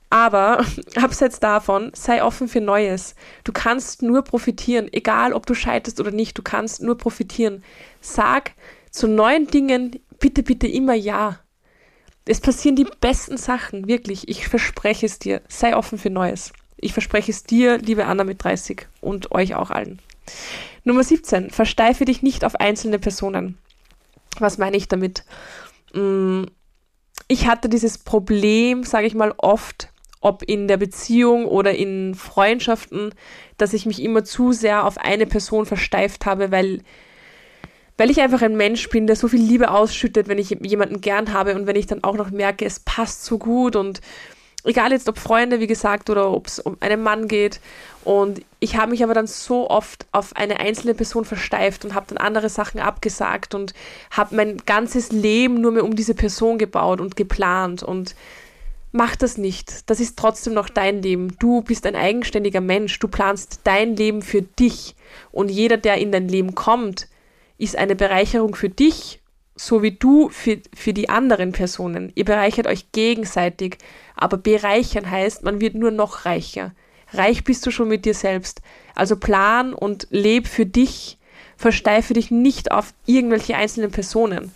Aber 0.09 0.63
abseits 0.95 1.39
davon, 1.39 1.91
sei 1.95 2.23
offen 2.23 2.47
für 2.47 2.61
Neues. 2.61 3.15
Du 3.43 3.51
kannst 3.51 4.01
nur 4.01 4.23
profitieren, 4.23 4.87
egal 4.91 5.33
ob 5.33 5.45
du 5.45 5.53
scheiterst 5.53 5.99
oder 5.99 6.11
nicht, 6.11 6.37
du 6.37 6.41
kannst 6.41 6.81
nur 6.81 6.97
profitieren. 6.97 7.63
Sag 8.01 8.51
zu 8.91 9.07
neuen 9.07 9.47
Dingen 9.47 9.99
bitte, 10.19 10.43
bitte 10.43 10.67
immer 10.67 10.93
Ja. 10.93 11.39
Es 12.25 12.39
passieren 12.39 12.77
die 12.77 12.87
besten 13.01 13.35
Sachen, 13.35 13.87
wirklich. 13.87 14.29
Ich 14.29 14.47
verspreche 14.47 15.05
es 15.05 15.19
dir. 15.19 15.41
Sei 15.49 15.75
offen 15.75 15.97
für 15.97 16.09
Neues. 16.09 16.53
Ich 16.77 16.93
verspreche 16.93 17.31
es 17.31 17.43
dir, 17.43 17.77
liebe 17.79 18.05
Anna 18.05 18.23
mit 18.23 18.41
30 18.43 18.87
und 19.01 19.31
euch 19.31 19.55
auch 19.55 19.71
allen. 19.71 19.99
Nummer 20.83 21.03
17. 21.03 21.49
Versteife 21.49 22.05
dich 22.05 22.21
nicht 22.21 22.43
auf 22.43 22.55
einzelne 22.55 22.99
Personen. 22.99 23.57
Was 24.39 24.57
meine 24.57 24.77
ich 24.77 24.87
damit? 24.87 25.23
Mm, 25.93 26.43
ich 27.27 27.47
hatte 27.47 27.69
dieses 27.69 27.97
Problem, 27.97 28.83
sage 28.83 29.07
ich 29.07 29.15
mal, 29.15 29.33
oft, 29.37 29.89
ob 30.19 30.43
in 30.43 30.67
der 30.67 30.77
Beziehung 30.77 31.45
oder 31.45 31.73
in 31.73 32.15
Freundschaften, 32.15 33.13
dass 33.57 33.73
ich 33.73 33.85
mich 33.85 34.01
immer 34.01 34.23
zu 34.23 34.51
sehr 34.51 34.85
auf 34.85 34.97
eine 34.97 35.25
Person 35.25 35.65
versteift 35.65 36.25
habe, 36.25 36.51
weil, 36.51 36.81
weil 37.97 38.09
ich 38.09 38.21
einfach 38.21 38.41
ein 38.41 38.57
Mensch 38.57 38.89
bin, 38.89 39.07
der 39.07 39.15
so 39.15 39.27
viel 39.27 39.41
Liebe 39.41 39.71
ausschüttet, 39.71 40.27
wenn 40.27 40.37
ich 40.37 40.49
jemanden 40.49 41.01
gern 41.01 41.33
habe 41.33 41.55
und 41.55 41.67
wenn 41.67 41.75
ich 41.75 41.87
dann 41.87 42.03
auch 42.03 42.15
noch 42.15 42.31
merke, 42.31 42.65
es 42.65 42.79
passt 42.79 43.25
so 43.25 43.37
gut 43.37 43.75
und 43.75 44.01
egal 44.63 44.91
jetzt 44.91 45.09
ob 45.09 45.17
Freunde, 45.17 45.59
wie 45.59 45.67
gesagt, 45.67 46.09
oder 46.09 46.31
ob 46.31 46.47
es 46.47 46.59
um 46.59 46.77
einen 46.79 47.01
Mann 47.01 47.27
geht. 47.27 47.59
Und 48.03 48.41
ich 48.59 48.75
habe 48.75 48.91
mich 48.91 49.03
aber 49.03 49.13
dann 49.13 49.27
so 49.27 49.69
oft 49.69 50.05
auf 50.11 50.35
eine 50.35 50.59
einzelne 50.59 50.93
Person 50.93 51.25
versteift 51.25 51.85
und 51.85 51.93
habe 51.93 52.07
dann 52.09 52.17
andere 52.17 52.49
Sachen 52.49 52.79
abgesagt 52.79 53.55
und 53.55 53.73
habe 54.11 54.35
mein 54.35 54.57
ganzes 54.65 55.11
Leben 55.11 55.61
nur 55.61 55.71
mehr 55.71 55.83
um 55.83 55.95
diese 55.95 56.13
Person 56.13 56.57
gebaut 56.57 57.01
und 57.01 57.15
geplant. 57.15 57.83
Und 57.83 58.15
mach 58.91 59.15
das 59.15 59.37
nicht. 59.37 59.89
Das 59.89 59.99
ist 59.99 60.17
trotzdem 60.17 60.53
noch 60.53 60.69
dein 60.69 61.01
Leben. 61.01 61.35
Du 61.39 61.61
bist 61.61 61.85
ein 61.85 61.95
eigenständiger 61.95 62.61
Mensch. 62.61 62.99
Du 62.99 63.07
planst 63.07 63.61
dein 63.63 63.95
Leben 63.95 64.21
für 64.21 64.41
dich. 64.41 64.95
Und 65.31 65.49
jeder, 65.49 65.77
der 65.77 65.97
in 65.97 66.11
dein 66.11 66.27
Leben 66.27 66.55
kommt, 66.55 67.07
ist 67.57 67.77
eine 67.77 67.95
Bereicherung 67.95 68.55
für 68.55 68.69
dich 68.69 69.21
so 69.55 69.83
wie 69.83 69.91
du 69.91 70.29
für, 70.29 70.59
für 70.75 70.93
die 70.93 71.09
anderen 71.09 71.51
Personen. 71.51 72.11
Ihr 72.15 72.25
bereichert 72.25 72.67
euch 72.67 72.91
gegenseitig, 72.91 73.77
aber 74.15 74.37
bereichern 74.37 75.09
heißt, 75.09 75.43
man 75.43 75.61
wird 75.61 75.75
nur 75.75 75.91
noch 75.91 76.25
reicher. 76.25 76.71
Reich 77.11 77.43
bist 77.43 77.65
du 77.65 77.71
schon 77.71 77.87
mit 77.87 78.05
dir 78.05 78.15
selbst. 78.15 78.61
Also 78.95 79.15
plan 79.15 79.73
und 79.73 80.07
leb 80.09 80.47
für 80.47 80.65
dich, 80.65 81.17
versteife 81.55 82.13
dich 82.13 82.31
nicht 82.31 82.71
auf 82.71 82.93
irgendwelche 83.05 83.55
einzelnen 83.55 83.91
Personen. 83.91 84.51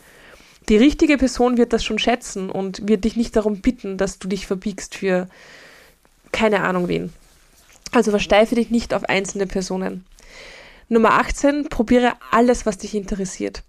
Die 0.69 0.77
richtige 0.77 1.17
Person 1.17 1.57
wird 1.57 1.73
das 1.73 1.85
schon 1.85 1.99
schätzen 1.99 2.49
und 2.49 2.87
wird 2.89 3.05
dich 3.05 3.15
nicht 3.15 3.35
darum 3.35 3.61
bitten, 3.61 3.97
dass 3.97 4.19
du 4.19 4.27
dich 4.27 4.47
verbiegst 4.47 4.95
für 4.95 5.29
keine 6.31 6.61
Ahnung 6.61 6.87
wen. 6.87 7.13
Also 7.91 8.11
versteife 8.11 8.55
dich 8.55 8.69
nicht 8.69 8.93
auf 8.93 9.05
einzelne 9.05 9.47
Personen. 9.47 10.05
Nummer 10.89 11.13
18, 11.13 11.69
probiere 11.69 12.13
alles, 12.31 12.65
was 12.65 12.77
dich 12.79 12.95
interessiert 12.95 13.63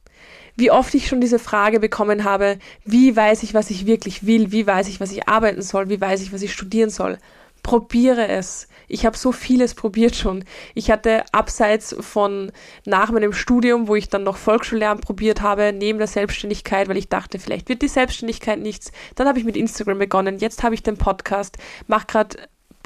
wie 0.59 0.73
oft 0.73 0.93
ich 0.95 1.07
schon 1.07 1.21
diese 1.21 1.39
Frage 1.39 1.79
bekommen 1.79 2.25
habe, 2.25 2.59
wie 2.85 3.15
weiß 3.15 3.45
ich, 3.45 3.55
was 3.55 3.71
ich 3.71 3.87
wirklich 3.87 4.27
will, 4.27 4.51
wie 4.51 4.67
weiß 4.67 4.89
ich, 4.89 4.99
was 5.01 5.13
ich 5.13 5.29
arbeiten 5.29 5.63
soll, 5.63 5.89
wie 5.89 6.01
weiß 6.01 6.21
ich, 6.21 6.33
was 6.33 6.43
ich 6.43 6.53
studieren 6.53 6.91
soll. 6.91 7.19
Probiere 7.63 8.27
es. 8.27 8.67
Ich 8.89 9.07
habe 9.07 9.17
so 9.17 9.31
vieles 9.31 9.75
probiert 9.75 10.17
schon. 10.17 10.45
Ich 10.75 10.91
hatte 10.91 11.23
abseits 11.33 11.95
von 12.01 12.51
nach 12.85 13.13
meinem 13.13 13.33
Studium, 13.33 13.87
wo 13.87 13.95
ich 13.95 14.09
dann 14.09 14.25
noch 14.25 14.37
Volksschullernen 14.37 15.01
probiert 15.01 15.43
habe, 15.43 15.73
neben 15.73 15.99
der 15.99 16.09
Selbstständigkeit, 16.09 16.89
weil 16.89 16.97
ich 16.97 17.09
dachte, 17.09 17.39
vielleicht 17.39 17.69
wird 17.69 17.83
die 17.83 17.89
Selbstständigkeit 17.89 18.59
nichts. 18.59 18.91
Dann 19.15 19.29
habe 19.29 19.39
ich 19.39 19.45
mit 19.45 19.57
Instagram 19.57 19.99
begonnen. 19.99 20.39
Jetzt 20.39 20.65
habe 20.65 20.75
ich 20.75 20.83
den 20.83 20.97
Podcast, 20.97 21.57
mache 21.87 22.07
gerade 22.07 22.37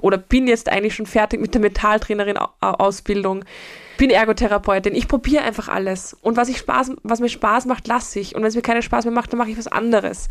oder 0.02 0.18
bin 0.18 0.46
jetzt 0.46 0.68
eigentlich 0.68 0.94
schon 0.94 1.06
fertig 1.06 1.40
mit 1.40 1.54
der 1.54 1.60
Metalltrainerin 1.62 2.36
Ausbildung 2.60 3.44
bin 4.02 4.10
Ergotherapeutin. 4.10 4.96
Ich 4.96 5.06
probiere 5.06 5.44
einfach 5.44 5.68
alles. 5.68 6.16
Und 6.22 6.36
was, 6.36 6.48
ich 6.48 6.58
Spaß, 6.58 6.90
was 7.04 7.20
mir 7.20 7.28
Spaß 7.28 7.66
macht, 7.66 7.86
lasse 7.86 8.18
ich. 8.18 8.34
Und 8.34 8.42
wenn 8.42 8.48
es 8.48 8.56
mir 8.56 8.62
keinen 8.62 8.82
Spaß 8.82 9.04
mehr 9.04 9.14
macht, 9.14 9.32
dann 9.32 9.38
mache 9.38 9.50
ich 9.50 9.56
was 9.56 9.68
anderes. 9.68 10.26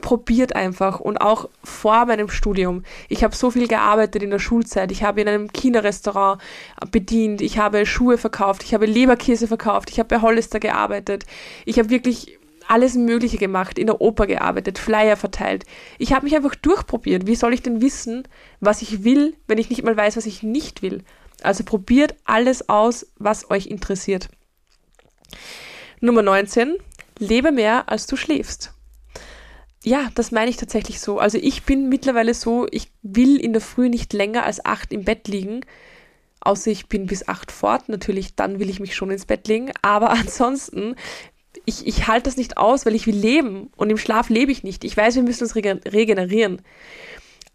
Probiert 0.00 0.54
einfach. 0.54 1.00
Und 1.00 1.20
auch 1.20 1.48
vor 1.64 2.06
meinem 2.06 2.28
Studium. 2.28 2.84
Ich 3.08 3.24
habe 3.24 3.34
so 3.34 3.50
viel 3.50 3.66
gearbeitet 3.66 4.22
in 4.22 4.30
der 4.30 4.38
Schulzeit. 4.38 4.92
Ich 4.92 5.02
habe 5.02 5.20
in 5.20 5.26
einem 5.26 5.52
China-Restaurant 5.52 6.40
bedient. 6.92 7.40
Ich 7.40 7.58
habe 7.58 7.86
Schuhe 7.86 8.18
verkauft. 8.18 8.62
Ich 8.62 8.72
habe 8.72 8.86
Leberkäse 8.86 9.48
verkauft. 9.48 9.90
Ich 9.90 9.98
habe 9.98 10.08
bei 10.08 10.22
Hollister 10.22 10.60
gearbeitet. 10.60 11.26
Ich 11.64 11.80
habe 11.80 11.90
wirklich 11.90 12.38
alles 12.68 12.94
Mögliche 12.94 13.38
gemacht, 13.38 13.80
in 13.80 13.86
der 13.88 14.00
Oper 14.00 14.28
gearbeitet, 14.28 14.78
Flyer 14.78 15.16
verteilt. 15.16 15.64
Ich 15.96 16.12
habe 16.12 16.24
mich 16.24 16.36
einfach 16.36 16.54
durchprobiert. 16.54 17.26
Wie 17.26 17.34
soll 17.34 17.52
ich 17.52 17.62
denn 17.62 17.80
wissen, 17.80 18.28
was 18.60 18.82
ich 18.82 19.02
will, 19.02 19.34
wenn 19.48 19.58
ich 19.58 19.70
nicht 19.70 19.82
mal 19.82 19.96
weiß, 19.96 20.18
was 20.18 20.26
ich 20.26 20.44
nicht 20.44 20.82
will? 20.82 21.02
Also 21.42 21.64
probiert 21.64 22.14
alles 22.24 22.68
aus, 22.68 23.06
was 23.16 23.50
euch 23.50 23.66
interessiert. 23.66 24.28
Nummer 26.00 26.22
19. 26.22 26.76
Lebe 27.18 27.52
mehr, 27.52 27.88
als 27.88 28.06
du 28.06 28.16
schläfst. 28.16 28.72
Ja, 29.84 30.08
das 30.14 30.32
meine 30.32 30.50
ich 30.50 30.56
tatsächlich 30.56 31.00
so. 31.00 31.18
Also 31.18 31.38
ich 31.38 31.62
bin 31.62 31.88
mittlerweile 31.88 32.34
so, 32.34 32.66
ich 32.70 32.90
will 33.02 33.40
in 33.40 33.52
der 33.52 33.62
Früh 33.62 33.88
nicht 33.88 34.12
länger 34.12 34.44
als 34.44 34.64
acht 34.64 34.92
im 34.92 35.04
Bett 35.04 35.28
liegen. 35.28 35.60
Außer 36.40 36.70
ich 36.70 36.88
bin 36.88 37.06
bis 37.06 37.28
acht 37.28 37.52
fort. 37.52 37.88
Natürlich, 37.88 38.34
dann 38.34 38.58
will 38.58 38.70
ich 38.70 38.80
mich 38.80 38.94
schon 38.94 39.10
ins 39.10 39.26
Bett 39.26 39.46
legen. 39.48 39.72
Aber 39.82 40.10
ansonsten, 40.10 40.96
ich, 41.64 41.86
ich 41.86 42.08
halte 42.08 42.24
das 42.24 42.36
nicht 42.36 42.56
aus, 42.56 42.86
weil 42.86 42.94
ich 42.94 43.06
will 43.06 43.16
leben. 43.16 43.70
Und 43.76 43.90
im 43.90 43.98
Schlaf 43.98 44.28
lebe 44.28 44.52
ich 44.52 44.62
nicht. 44.64 44.84
Ich 44.84 44.96
weiß, 44.96 45.14
wir 45.14 45.22
müssen 45.22 45.44
uns 45.44 45.54
regenerieren. 45.54 46.62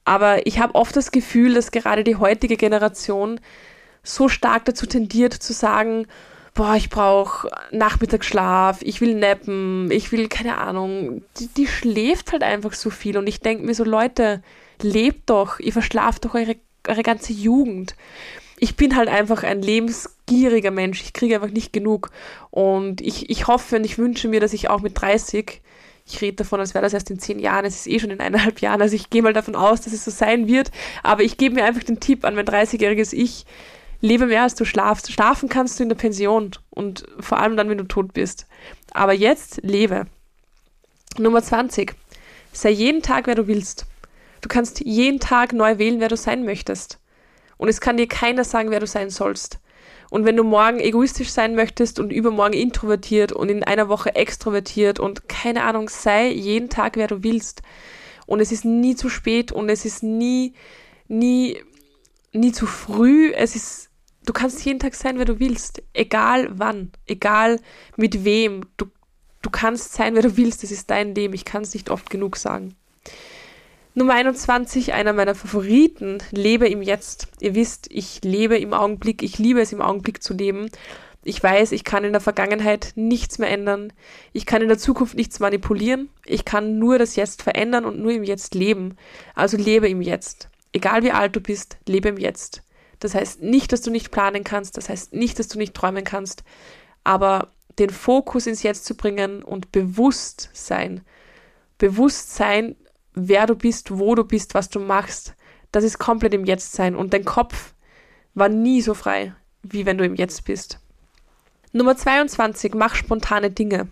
Aber 0.06 0.46
ich 0.46 0.60
habe 0.60 0.76
oft 0.76 0.96
das 0.96 1.12
Gefühl, 1.12 1.54
dass 1.54 1.72
gerade 1.72 2.04
die 2.04 2.18
heutige 2.18 2.58
Generation 2.58 3.40
so 4.04 4.28
stark 4.28 4.66
dazu 4.66 4.86
tendiert 4.86 5.34
zu 5.34 5.54
sagen, 5.54 6.08
boah, 6.54 6.76
ich 6.76 6.90
brauche 6.90 7.50
Nachmittagsschlaf, 7.72 8.82
ich 8.82 9.02
will 9.02 9.16
nappen, 9.16 9.90
ich 9.92 10.12
will, 10.12 10.28
keine 10.28 10.58
Ahnung, 10.58 11.24
die, 11.40 11.48
die 11.48 11.68
schläft 11.68 12.32
halt 12.32 12.44
einfach 12.44 12.74
so 12.74 12.90
viel 12.90 13.18
und 13.18 13.28
ich 13.28 13.40
denke 13.40 13.66
mir 13.66 13.74
so, 13.74 13.84
Leute, 13.84 14.44
lebt 14.82 15.30
doch, 15.30 15.60
ihr 15.60 15.74
verschlaft 15.74 16.26
doch 16.26 16.36
eure, 16.36 16.58
eure 16.88 17.04
ganze 17.04 17.34
Jugend. 17.34 17.96
Ich 18.58 18.76
bin 18.76 18.96
halt 18.96 19.10
einfach 19.10 19.44
ein 19.44 19.62
lebensgieriger 19.62 20.72
Mensch, 20.72 21.02
ich 21.02 21.14
kriege 21.14 21.36
einfach 21.36 21.50
nicht 21.50 21.74
genug 21.74 22.12
und 22.52 23.02
ich, 23.02 23.30
ich 23.30 23.48
hoffe 23.48 23.78
und 23.78 23.86
ich 23.86 23.98
wünsche 23.98 24.28
mir, 24.28 24.40
dass 24.40 24.54
ich 24.54 24.70
auch 24.70 24.82
mit 24.82 25.02
30 25.02 25.62
ich 26.06 26.22
rede 26.22 26.36
davon, 26.36 26.60
als 26.60 26.74
wäre 26.74 26.84
das 26.84 26.94
erst 26.94 27.10
in 27.12 27.20
zehn 27.20 27.40
Jahren, 27.40 27.64
es 27.64 27.78
ist 27.78 27.88
eh 27.88 27.98
schon 27.98 28.12
in 28.12 28.20
eineinhalb 28.20 28.60
Jahren, 28.60 28.82
also 28.82 28.94
ich 28.94 29.10
gehe 29.10 29.22
mal 29.22 29.32
davon 29.32 29.56
aus, 29.56 29.82
dass 29.82 29.94
es 29.94 30.04
so 30.04 30.12
sein 30.12 30.48
wird, 30.48 30.70
aber 31.02 31.24
ich 31.24 31.38
gebe 31.38 31.56
mir 31.56 31.64
einfach 31.64 31.84
den 31.84 32.02
Tipp 32.02 32.26
an 32.26 32.36
mein 32.36 32.46
30-jähriges 32.46 33.14
Ich, 33.14 33.46
lebe 34.04 34.26
mehr 34.28 34.44
als 34.44 34.54
du 34.54 34.66
schlafst. 34.66 35.12
Schlafen 35.12 35.48
kannst 35.48 35.80
du 35.80 35.84
in 35.84 35.90
der 35.90 35.96
Pension 35.96 36.52
und 36.70 37.06
vor 37.20 37.40
allem 37.40 37.56
dann, 37.56 37.70
wenn 37.70 37.78
du 37.78 37.86
tot 37.86 38.14
bist. 38.14 38.46
Aber 38.92 39.14
jetzt 39.14 39.62
lebe. 39.64 40.08
Nummer 41.18 41.42
20. 41.42 41.96
Sei 42.52 42.70
jeden 42.70 43.02
Tag, 43.02 43.28
wer 43.28 43.36
du 43.36 43.48
willst. 43.48 43.86
Du 44.42 44.50
kannst 44.50 44.82
jeden 44.82 45.22
Tag 45.22 45.54
neu 45.54 45.78
wählen, 45.78 46.02
wer 46.02 46.10
du 46.10 46.18
sein 46.18 46.44
möchtest. 46.44 47.00
Und 47.56 47.70
es 47.70 47.80
kann 47.80 47.96
dir 47.96 48.08
keiner 48.08 48.44
sagen, 48.44 48.72
wer 48.72 48.82
du 48.82 48.88
sein 48.88 49.10
sollst. 49.10 49.60
Und 50.10 50.26
wenn 50.26 50.36
du 50.36 50.44
morgen 50.44 50.82
egoistisch 50.82 51.30
sein 51.30 51.56
möchtest 51.56 51.98
und 51.98 52.12
übermorgen 52.12 52.54
introvertiert 52.54 53.32
und 53.32 53.48
in 53.50 53.64
einer 53.64 53.88
Woche 53.88 54.16
extrovertiert 54.16 55.00
und 55.00 55.30
keine 55.30 55.64
Ahnung, 55.64 55.88
sei 55.88 56.28
jeden 56.28 56.70
Tag, 56.70 56.98
wer 56.98 57.08
du 57.08 57.24
willst. 57.24 57.62
Und 58.26 58.42
es 58.42 58.52
ist 58.52 58.66
nie 58.66 58.96
zu 58.96 59.08
spät 59.08 59.54
und 59.54 59.70
es 59.70 59.86
ist 59.86 60.04
nie, 60.04 60.54
nie, 61.08 61.58
nie 62.34 62.52
zu 62.52 62.68
früh. 62.68 63.32
Es 63.32 63.56
ist 63.56 63.90
du 64.26 64.34
kannst 64.34 64.64
jeden 64.66 64.80
Tag 64.80 64.96
sein, 64.96 65.18
wer 65.18 65.26
du 65.26 65.40
willst. 65.40 65.82
Egal 65.94 66.50
wann, 66.54 66.92
egal 67.08 67.60
mit 67.96 68.24
wem. 68.24 68.66
Du, 68.78 68.86
du 69.42 69.50
kannst 69.50 69.94
sein, 69.94 70.16
wer 70.16 70.22
du 70.22 70.38
willst. 70.38 70.64
Das 70.64 70.72
ist 70.72 70.90
dein 70.90 71.16
Leben. 71.16 71.34
Ich 71.34 71.46
kann 71.46 71.64
es 71.64 71.74
nicht 71.74 71.90
oft 71.90 72.10
genug 72.10 72.38
sagen. 72.38 72.76
Nummer 73.96 74.16
21, 74.16 74.94
einer 74.94 75.14
meiner 75.14 75.36
Favoriten, 75.36 76.18
lebe 76.32 76.68
im 76.68 76.82
Jetzt. 76.82 77.28
Ihr 77.40 77.54
wisst, 77.54 77.88
ich 77.92 78.22
lebe 78.24 78.58
im 78.58 78.74
Augenblick, 78.74 79.22
ich 79.22 79.38
liebe 79.38 79.62
es 79.62 79.72
im 79.72 79.82
Augenblick 79.82 80.24
zu 80.24 80.34
leben. 80.34 80.72
Ich 81.24 81.42
weiß, 81.42 81.72
ich 81.72 81.84
kann 81.84 82.04
in 82.04 82.12
der 82.12 82.20
Vergangenheit 82.20 82.94
nichts 82.96 83.38
mehr 83.38 83.52
ändern. 83.52 83.94
Ich 84.34 84.46
kann 84.48 84.64
in 84.64 84.68
der 84.68 84.80
Zukunft 84.80 85.16
nichts 85.16 85.40
manipulieren. 85.40 86.10
Ich 86.26 86.44
kann 86.44 86.80
nur 86.80 86.98
das 86.98 87.16
Jetzt 87.16 87.44
verändern 87.44 87.86
und 87.86 88.00
nur 88.00 88.12
im 88.12 88.24
Jetzt 88.24 88.56
leben. 88.56 88.98
Also 89.36 89.58
lebe 89.58 89.88
im 89.88 90.02
Jetzt. 90.02 90.50
Egal 90.74 91.04
wie 91.04 91.12
alt 91.12 91.36
du 91.36 91.40
bist, 91.40 91.78
lebe 91.88 92.10
im 92.10 92.18
Jetzt. 92.18 92.64
Das 93.04 93.16
heißt 93.16 93.42
nicht, 93.42 93.74
dass 93.74 93.82
du 93.82 93.92
nicht 93.92 94.12
planen 94.12 94.46
kannst, 94.46 94.78
das 94.78 94.88
heißt 94.88 95.14
nicht, 95.14 95.38
dass 95.38 95.50
du 95.50 95.58
nicht 95.58 95.74
träumen 95.74 96.06
kannst, 96.06 96.46
aber 97.04 97.50
den 97.78 97.90
Fokus 97.90 98.48
ins 98.48 98.64
Jetzt 98.64 98.86
zu 98.86 98.96
bringen 98.96 99.44
und 99.44 99.74
bewusst 99.74 100.50
sein, 100.54 101.02
bewusst 101.78 102.34
sein, 102.34 102.78
wer 103.14 103.46
du 103.46 103.56
bist, 103.56 104.00
wo 104.00 104.16
du 104.16 104.24
bist, 104.24 104.54
was 104.54 104.70
du 104.70 104.80
machst, 104.80 105.36
das 105.74 105.84
ist 105.84 106.00
komplett 106.00 106.34
im 106.34 106.46
Jetzt 106.46 106.72
sein 106.72 106.96
und 106.96 107.14
dein 107.14 107.26
Kopf 107.26 107.74
war 108.36 108.48
nie 108.48 108.82
so 108.82 108.94
frei, 108.94 109.36
wie 109.64 109.86
wenn 109.86 109.98
du 109.98 110.06
im 110.06 110.16
Jetzt 110.16 110.46
bist. 110.46 110.80
Nummer 111.74 111.98
22, 111.98 112.74
mach 112.74 112.96
spontane 112.96 113.52
Dinge. 113.52 113.90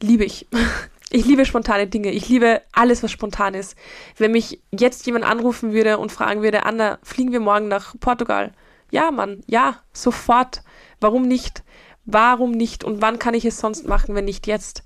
Liebe 0.00 0.24
ich. 0.24 0.46
Ich 1.12 1.26
liebe 1.26 1.44
spontane 1.44 1.88
Dinge. 1.88 2.12
Ich 2.12 2.28
liebe 2.28 2.62
alles, 2.72 3.02
was 3.02 3.10
spontan 3.10 3.54
ist. 3.54 3.76
Wenn 4.16 4.30
mich 4.30 4.60
jetzt 4.70 5.04
jemand 5.06 5.24
anrufen 5.24 5.72
würde 5.72 5.98
und 5.98 6.12
fragen 6.12 6.42
würde, 6.42 6.64
Anna, 6.64 6.98
fliegen 7.02 7.32
wir 7.32 7.40
morgen 7.40 7.66
nach 7.66 7.94
Portugal? 7.98 8.52
Ja, 8.92 9.10
Mann, 9.10 9.42
ja, 9.46 9.82
sofort. 9.92 10.62
Warum 11.00 11.22
nicht? 11.22 11.64
Warum 12.04 12.52
nicht? 12.52 12.84
Und 12.84 13.02
wann 13.02 13.18
kann 13.18 13.34
ich 13.34 13.44
es 13.44 13.58
sonst 13.58 13.88
machen, 13.88 14.14
wenn 14.14 14.24
nicht 14.24 14.46
jetzt? 14.46 14.84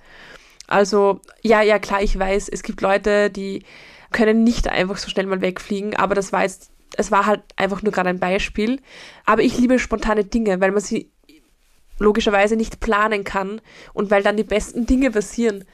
Also, 0.67 1.21
ja, 1.43 1.61
ja, 1.61 1.79
klar, 1.79 2.03
ich 2.03 2.19
weiß, 2.19 2.49
es 2.49 2.63
gibt 2.63 2.81
Leute, 2.81 3.29
die 3.29 3.63
können 4.11 4.45
nicht 4.45 4.67
einfach 4.67 4.97
so 4.97 5.11
schnell 5.11 5.27
mal 5.27 5.43
wegfliegen, 5.43 5.95
aber 5.95 6.15
das 6.15 6.33
war 6.33 6.43
jetzt, 6.43 6.71
es 6.97 7.11
war 7.11 7.27
halt 7.27 7.43
einfach 7.57 7.83
nur 7.83 7.93
gerade 7.93 8.09
ein 8.09 8.21
Beispiel. 8.21 8.81
Aber 9.27 9.43
ich 9.43 9.59
liebe 9.59 9.79
spontane 9.79 10.25
Dinge, 10.25 10.61
weil 10.63 10.71
man 10.71 10.81
sie 10.81 11.11
logischerweise 11.99 12.57
nicht 12.57 12.81
planen 12.81 13.25
kann 13.25 13.61
und 13.93 14.11
weil 14.11 14.23
dann 14.23 14.39
die 14.39 14.45
besten 14.45 14.87
Dinge 14.87 15.11
passieren. 15.11 15.65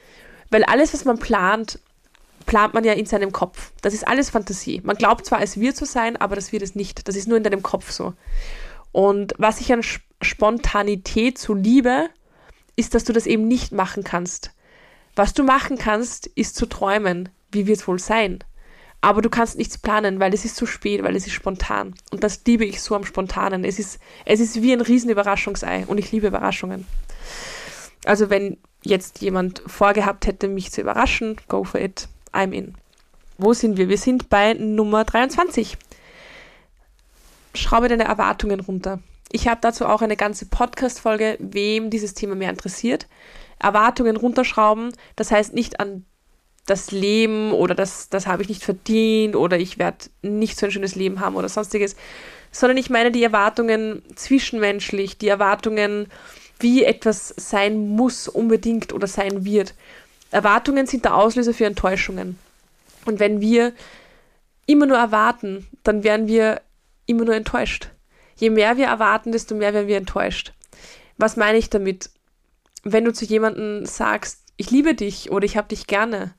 Weil 0.51 0.63
alles, 0.65 0.93
was 0.93 1.05
man 1.05 1.17
plant, 1.17 1.79
plant 2.45 2.73
man 2.73 2.83
ja 2.83 2.93
in 2.93 3.05
seinem 3.05 3.31
Kopf. 3.31 3.71
Das 3.81 3.93
ist 3.93 4.07
alles 4.07 4.29
Fantasie. 4.29 4.81
Man 4.83 4.97
glaubt 4.97 5.25
zwar, 5.25 5.41
es 5.41 5.59
wird 5.59 5.75
so 5.75 5.85
sein, 5.85 6.17
aber 6.17 6.35
das 6.35 6.51
wird 6.51 6.61
es 6.61 6.75
nicht. 6.75 7.07
Das 7.07 7.15
ist 7.15 7.27
nur 7.27 7.37
in 7.37 7.43
deinem 7.43 7.63
Kopf 7.63 7.91
so. 7.91 8.13
Und 8.91 9.33
was 9.37 9.61
ich 9.61 9.71
an 9.71 9.83
Spontanität 10.21 11.37
so 11.37 11.53
liebe, 11.53 12.09
ist, 12.75 12.93
dass 12.93 13.05
du 13.05 13.13
das 13.13 13.25
eben 13.25 13.47
nicht 13.47 13.71
machen 13.71 14.03
kannst. 14.03 14.51
Was 15.15 15.33
du 15.33 15.43
machen 15.43 15.77
kannst, 15.77 16.27
ist 16.27 16.55
zu 16.55 16.65
träumen. 16.65 17.29
Wie 17.51 17.67
wird 17.67 17.79
es 17.79 17.87
wohl 17.87 17.99
sein? 17.99 18.39
Aber 19.01 19.21
du 19.21 19.29
kannst 19.29 19.57
nichts 19.57 19.77
planen, 19.77 20.19
weil 20.19 20.33
es 20.33 20.45
ist 20.45 20.55
zu 20.55 20.65
spät, 20.65 21.03
weil 21.03 21.15
es 21.15 21.25
ist 21.25 21.33
spontan. 21.33 21.95
Und 22.11 22.23
das 22.23 22.41
liebe 22.45 22.65
ich 22.65 22.81
so 22.81 22.95
am 22.95 23.03
Spontanen. 23.03 23.63
Es 23.63 23.79
ist, 23.79 23.99
es 24.25 24.39
ist 24.39 24.61
wie 24.61 24.73
ein 24.73 24.81
Riesenüberraschungsei 24.81 25.85
und 25.87 25.97
ich 25.97 26.11
liebe 26.11 26.27
Überraschungen. 26.27 26.85
Also 28.05 28.29
wenn 28.29 28.57
jetzt 28.83 29.21
jemand 29.21 29.61
vorgehabt 29.65 30.27
hätte, 30.27 30.47
mich 30.47 30.71
zu 30.71 30.81
überraschen, 30.81 31.37
go 31.47 31.63
for 31.63 31.79
it, 31.79 32.07
I'm 32.33 32.51
in. 32.51 32.75
Wo 33.37 33.53
sind 33.53 33.77
wir? 33.77 33.89
Wir 33.89 33.97
sind 33.97 34.29
bei 34.29 34.53
Nummer 34.53 35.03
23. 35.03 35.77
Schraube 37.55 37.87
deine 37.87 38.05
Erwartungen 38.05 38.59
runter. 38.59 38.99
Ich 39.31 39.47
habe 39.47 39.61
dazu 39.61 39.85
auch 39.85 40.01
eine 40.01 40.17
ganze 40.17 40.45
Podcast-Folge, 40.45 41.37
wem 41.39 41.89
dieses 41.89 42.13
Thema 42.13 42.35
mehr 42.35 42.49
interessiert. 42.49 43.07
Erwartungen 43.59 44.17
runterschrauben, 44.17 44.93
das 45.15 45.31
heißt 45.31 45.53
nicht 45.53 45.79
an 45.79 46.05
das 46.65 46.91
Leben 46.91 47.51
oder 47.51 47.73
das, 47.73 48.09
das 48.09 48.27
habe 48.27 48.43
ich 48.43 48.49
nicht 48.49 48.63
verdient 48.63 49.35
oder 49.35 49.57
ich 49.57 49.77
werde 49.77 50.05
nicht 50.21 50.59
so 50.59 50.65
ein 50.65 50.71
schönes 50.71 50.95
Leben 50.95 51.19
haben 51.19 51.35
oder 51.35 51.49
sonstiges, 51.49 51.95
sondern 52.51 52.77
ich 52.77 52.89
meine 52.89 53.11
die 53.11 53.23
Erwartungen 53.23 54.03
zwischenmenschlich, 54.15 55.17
die 55.17 55.27
Erwartungen, 55.27 56.07
wie 56.61 56.83
etwas 56.83 57.33
sein 57.37 57.89
muss 57.89 58.27
unbedingt 58.27 58.93
oder 58.93 59.07
sein 59.07 59.45
wird. 59.45 59.73
Erwartungen 60.31 60.87
sind 60.87 61.05
der 61.05 61.15
Auslöser 61.15 61.53
für 61.53 61.65
Enttäuschungen. 61.65 62.37
Und 63.05 63.19
wenn 63.19 63.41
wir 63.41 63.73
immer 64.65 64.85
nur 64.85 64.97
erwarten, 64.97 65.67
dann 65.83 66.03
werden 66.03 66.27
wir 66.27 66.61
immer 67.05 67.25
nur 67.25 67.35
enttäuscht. 67.35 67.89
Je 68.35 68.49
mehr 68.49 68.77
wir 68.77 68.85
erwarten, 68.85 69.31
desto 69.31 69.55
mehr 69.55 69.73
werden 69.73 69.87
wir 69.87 69.97
enttäuscht. 69.97 70.53
Was 71.17 71.35
meine 71.37 71.57
ich 71.57 71.69
damit? 71.69 72.09
Wenn 72.83 73.05
du 73.05 73.13
zu 73.13 73.25
jemandem 73.25 73.85
sagst, 73.85 74.39
ich 74.57 74.71
liebe 74.71 74.95
dich 74.95 75.31
oder 75.31 75.45
ich 75.45 75.57
habe 75.57 75.67
dich 75.67 75.87
gerne, 75.87 76.33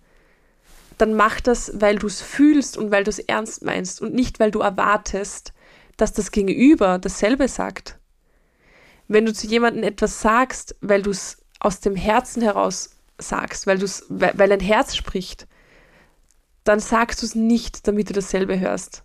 dann 0.98 1.14
mach 1.14 1.40
das, 1.40 1.72
weil 1.80 1.96
du 1.96 2.06
es 2.06 2.20
fühlst 2.20 2.76
und 2.76 2.90
weil 2.90 3.04
du 3.04 3.10
es 3.10 3.18
ernst 3.18 3.64
meinst 3.64 4.00
und 4.00 4.14
nicht, 4.14 4.40
weil 4.40 4.50
du 4.50 4.60
erwartest, 4.60 5.52
dass 5.96 6.12
das 6.12 6.30
Gegenüber 6.30 6.98
dasselbe 6.98 7.48
sagt. 7.48 7.98
Wenn 9.12 9.26
du 9.26 9.34
zu 9.34 9.46
jemandem 9.46 9.84
etwas 9.84 10.22
sagst, 10.22 10.74
weil 10.80 11.02
du 11.02 11.10
es 11.10 11.36
aus 11.60 11.80
dem 11.80 11.96
Herzen 11.96 12.40
heraus 12.40 12.96
sagst, 13.18 13.66
weil, 13.66 13.78
du's, 13.78 14.06
weil, 14.08 14.48
dein 14.48 14.60
Herz 14.60 14.96
spricht, 14.96 15.46
dann 16.64 16.80
sagst 16.80 17.20
du 17.20 17.26
es 17.26 17.34
nicht, 17.34 17.86
damit 17.86 18.08
du 18.08 18.14
dasselbe 18.14 18.58
hörst. 18.58 19.02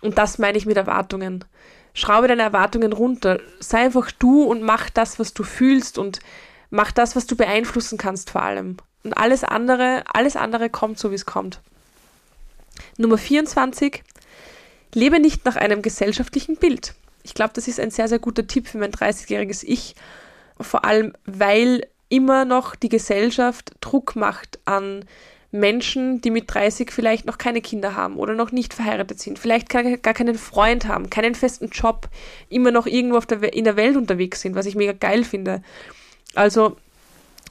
Und 0.00 0.16
das 0.16 0.38
meine 0.38 0.56
ich 0.56 0.64
mit 0.64 0.78
Erwartungen. 0.78 1.44
Schraube 1.92 2.28
deine 2.28 2.44
Erwartungen 2.44 2.94
runter. 2.94 3.38
Sei 3.60 3.84
einfach 3.84 4.10
du 4.10 4.44
und 4.44 4.62
mach 4.62 4.88
das, 4.88 5.18
was 5.18 5.34
du 5.34 5.42
fühlst 5.42 5.98
und 5.98 6.20
mach 6.70 6.90
das, 6.90 7.14
was 7.14 7.26
du 7.26 7.36
beeinflussen 7.36 7.98
kannst 7.98 8.30
vor 8.30 8.42
allem. 8.42 8.78
Und 9.04 9.18
alles 9.18 9.44
andere, 9.44 10.02
alles 10.14 10.36
andere 10.36 10.70
kommt 10.70 10.98
so, 10.98 11.10
wie 11.10 11.14
es 11.14 11.26
kommt. 11.26 11.60
Nummer 12.96 13.18
24. 13.18 14.02
Lebe 14.94 15.20
nicht 15.20 15.44
nach 15.44 15.56
einem 15.56 15.82
gesellschaftlichen 15.82 16.56
Bild. 16.56 16.94
Ich 17.26 17.34
glaube, 17.34 17.52
das 17.54 17.66
ist 17.66 17.80
ein 17.80 17.90
sehr, 17.90 18.06
sehr 18.06 18.20
guter 18.20 18.46
Tipp 18.46 18.68
für 18.68 18.78
mein 18.78 18.92
30-jähriges 18.92 19.64
Ich. 19.64 19.96
Vor 20.60 20.84
allem, 20.84 21.12
weil 21.24 21.88
immer 22.08 22.44
noch 22.44 22.76
die 22.76 22.88
Gesellschaft 22.88 23.72
Druck 23.80 24.14
macht 24.14 24.60
an 24.64 25.04
Menschen, 25.50 26.20
die 26.20 26.30
mit 26.30 26.52
30 26.54 26.92
vielleicht 26.92 27.26
noch 27.26 27.36
keine 27.36 27.60
Kinder 27.60 27.96
haben 27.96 28.16
oder 28.16 28.34
noch 28.34 28.52
nicht 28.52 28.74
verheiratet 28.74 29.18
sind, 29.18 29.40
vielleicht 29.40 29.68
gar, 29.68 29.82
keinen 29.82 30.38
Freund 30.38 30.86
haben, 30.86 31.10
keinen 31.10 31.34
festen 31.34 31.68
Job, 31.70 32.08
immer 32.48 32.70
noch 32.70 32.86
irgendwo 32.86 33.18
der, 33.18 33.52
in 33.54 33.64
der 33.64 33.74
Welt 33.74 33.96
unterwegs 33.96 34.40
sind, 34.40 34.54
was 34.54 34.66
ich 34.66 34.76
mega 34.76 34.92
geil 34.92 35.24
finde. 35.24 35.62
Also 36.36 36.76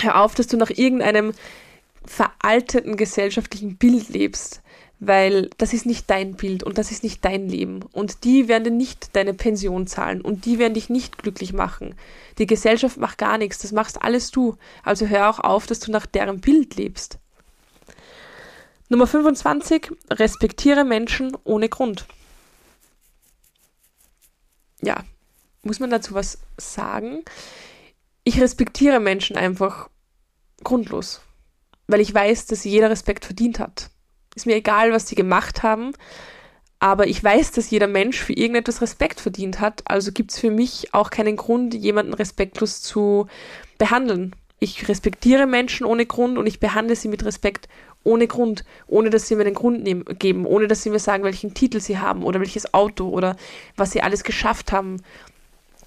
hör 0.02 0.22
auf, 0.22 0.36
dass 0.36 0.48
du 0.48 0.56
nach 0.56 0.70
irgendeinem 0.70 1.34
veralteten 2.06 2.96
gesellschaftlichen 2.96 3.76
Bild 3.76 4.08
lebst, 4.08 4.62
weil 5.00 5.50
das 5.58 5.74
ist 5.74 5.86
nicht 5.86 6.10
dein 6.10 6.36
Bild 6.36 6.64
und 6.64 6.78
das 6.78 6.92
ist 6.92 7.04
nicht 7.04 7.24
dein 7.26 7.50
Leben. 7.50 7.82
Und 7.92 8.24
die 8.24 8.48
werden 8.48 8.64
dir 8.64 8.72
nicht 8.72 9.16
deine 9.16 9.34
Pension 9.34 9.88
zahlen 9.88 10.22
und 10.22 10.46
die 10.46 10.60
werden 10.60 10.74
dich 10.74 10.90
nicht 10.90 11.18
glücklich 11.18 11.54
machen. 11.54 11.96
Die 12.38 12.48
Gesellschaft 12.48 12.98
macht 12.98 13.18
gar 13.18 13.38
nichts, 13.38 13.60
das 13.60 13.72
machst 13.72 14.02
alles 14.02 14.32
du. 14.32 14.58
Also 14.84 15.08
hör 15.08 15.30
auch 15.30 15.40
auf, 15.40 15.68
dass 15.68 15.80
du 15.80 15.92
nach 15.92 16.06
deren 16.06 16.40
Bild 16.40 16.76
lebst. 16.76 17.20
Nummer 18.88 19.08
25, 19.08 19.92
respektiere 20.12 20.84
Menschen 20.84 21.36
ohne 21.44 21.70
Grund. 21.70 22.06
Ja, 24.82 25.04
muss 25.64 25.80
man 25.80 25.90
dazu 25.90 26.14
was 26.14 26.38
sagen? 26.58 27.24
Ich 28.24 28.40
respektiere 28.40 29.00
Menschen 29.00 29.36
einfach 29.36 29.90
grundlos, 30.64 31.22
weil 31.88 32.00
ich 32.00 32.14
weiß, 32.14 32.46
dass 32.46 32.64
jeder 32.64 32.90
Respekt 32.90 33.26
verdient 33.26 33.60
hat. 33.60 33.90
Ist 34.36 34.46
mir 34.46 34.56
egal, 34.56 34.92
was 34.92 35.08
sie 35.08 35.16
gemacht 35.16 35.64
haben, 35.64 35.94
aber 36.80 37.08
ich 37.08 37.24
weiß, 37.24 37.52
dass 37.52 37.70
jeder 37.70 37.88
Mensch 37.88 38.20
für 38.20 38.34
irgendetwas 38.34 38.82
Respekt 38.82 39.22
verdient 39.22 39.60
hat, 39.60 39.82
also 39.86 40.12
gibt 40.12 40.32
es 40.32 40.40
für 40.40 40.52
mich 40.52 40.94
auch 40.94 41.10
keinen 41.10 41.36
Grund, 41.38 41.74
jemanden 41.74 42.14
respektlos 42.14 42.82
zu 42.82 43.28
behandeln. 43.78 44.36
Ich 44.60 44.88
respektiere 44.88 45.48
Menschen 45.48 45.86
ohne 45.86 46.06
Grund 46.06 46.38
und 46.38 46.48
ich 46.48 46.60
behandle 46.60 46.96
sie 46.96 47.08
mit 47.08 47.24
Respekt 47.26 47.68
ohne 48.04 48.28
Grund, 48.28 48.64
ohne 48.88 49.10
dass 49.10 49.28
sie 49.28 49.36
mir 49.36 49.46
den 49.46 49.56
Grund 49.56 49.84
nehmen, 49.84 50.06
geben, 50.20 50.46
ohne 50.46 50.68
dass 50.68 50.84
sie 50.84 50.90
mir 50.90 51.00
sagen, 51.00 51.24
welchen 51.24 51.54
Titel 51.54 51.80
sie 51.80 51.98
haben 51.98 52.24
oder 52.24 52.40
welches 52.40 52.74
Auto 52.74 53.10
oder 53.10 53.36
was 53.76 53.92
sie 53.92 54.02
alles 54.02 54.24
geschafft 54.24 54.72
haben. 54.72 55.02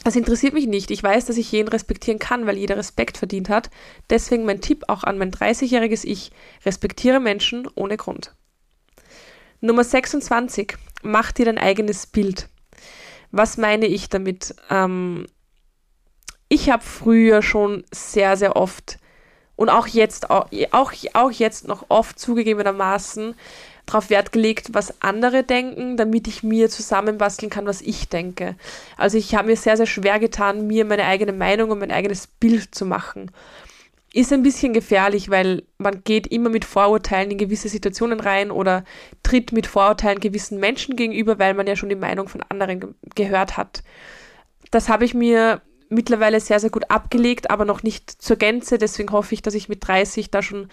Das 0.04 0.16
interessiert 0.16 0.54
mich 0.54 0.66
nicht. 0.66 0.90
Ich 0.90 1.02
weiß, 1.02 1.26
dass 1.26 1.36
ich 1.36 1.52
jeden 1.52 1.68
respektieren 1.68 2.18
kann, 2.18 2.46
weil 2.46 2.56
jeder 2.56 2.76
Respekt 2.76 3.18
verdient 3.18 3.48
hat. 3.48 3.70
Deswegen 4.10 4.44
mein 4.44 4.60
Tipp 4.60 4.84
auch 4.88 5.04
an 5.04 5.18
mein 5.18 5.32
30-jähriges 5.32 6.04
Ich, 6.04 6.30
respektiere 6.64 7.20
Menschen 7.20 7.68
ohne 7.74 7.96
Grund. 7.96 8.34
Nummer 9.60 9.84
26, 9.84 10.76
mach 11.02 11.32
dir 11.32 11.46
dein 11.46 11.58
eigenes 11.58 12.06
Bild. 12.06 12.48
Was 13.30 13.56
meine 13.56 13.86
ich 13.86 14.08
damit? 14.08 14.54
Ähm, 14.70 15.26
ich 16.48 16.70
habe 16.70 16.82
früher 16.82 17.42
schon 17.42 17.84
sehr, 17.92 18.36
sehr 18.36 18.56
oft 18.56 18.98
und 19.58 19.70
auch 19.70 19.88
jetzt, 19.88 20.30
auch, 20.30 20.46
auch, 20.70 20.92
auch 21.14 21.30
jetzt 21.32 21.66
noch 21.66 21.86
oft 21.88 22.18
zugegebenermaßen 22.18 23.34
darauf 23.86 24.08
Wert 24.08 24.30
gelegt, 24.32 24.68
was 24.72 25.02
andere 25.02 25.42
denken, 25.42 25.96
damit 25.96 26.28
ich 26.28 26.44
mir 26.44 26.70
zusammenbasteln 26.70 27.50
kann, 27.50 27.66
was 27.66 27.80
ich 27.80 28.08
denke. 28.08 28.54
Also 28.96 29.18
ich 29.18 29.34
habe 29.34 29.48
mir 29.48 29.56
sehr, 29.56 29.76
sehr 29.76 29.86
schwer 29.86 30.20
getan, 30.20 30.68
mir 30.68 30.84
meine 30.84 31.04
eigene 31.06 31.32
Meinung 31.32 31.70
und 31.70 31.80
mein 31.80 31.90
eigenes 31.90 32.28
Bild 32.28 32.74
zu 32.74 32.86
machen. 32.86 33.32
Ist 34.14 34.32
ein 34.32 34.42
bisschen 34.42 34.72
gefährlich, 34.72 35.28
weil 35.28 35.64
man 35.76 36.02
geht 36.02 36.26
immer 36.26 36.48
mit 36.48 36.64
Vorurteilen 36.64 37.30
in 37.30 37.38
gewisse 37.38 37.68
Situationen 37.68 38.20
rein 38.20 38.50
oder 38.50 38.84
tritt 39.22 39.52
mit 39.52 39.66
Vorurteilen 39.66 40.20
gewissen 40.20 40.58
Menschen 40.58 40.96
gegenüber, 40.96 41.38
weil 41.38 41.52
man 41.54 41.66
ja 41.66 41.76
schon 41.76 41.90
die 41.90 41.94
Meinung 41.94 42.28
von 42.28 42.42
anderen 42.48 42.80
ge 42.80 42.90
gehört 43.14 43.56
hat. 43.58 43.82
Das 44.70 44.88
habe 44.88 45.04
ich 45.04 45.12
mir 45.12 45.60
mittlerweile 45.90 46.40
sehr, 46.40 46.60
sehr 46.60 46.70
gut 46.70 46.90
abgelegt, 46.90 47.50
aber 47.50 47.64
noch 47.64 47.82
nicht 47.82 48.10
zur 48.10 48.36
Gänze. 48.36 48.78
Deswegen 48.78 49.12
hoffe 49.12 49.34
ich, 49.34 49.42
dass 49.42 49.54
ich 49.54 49.68
mit 49.68 49.86
30 49.86 50.30
da 50.30 50.42
schon 50.42 50.68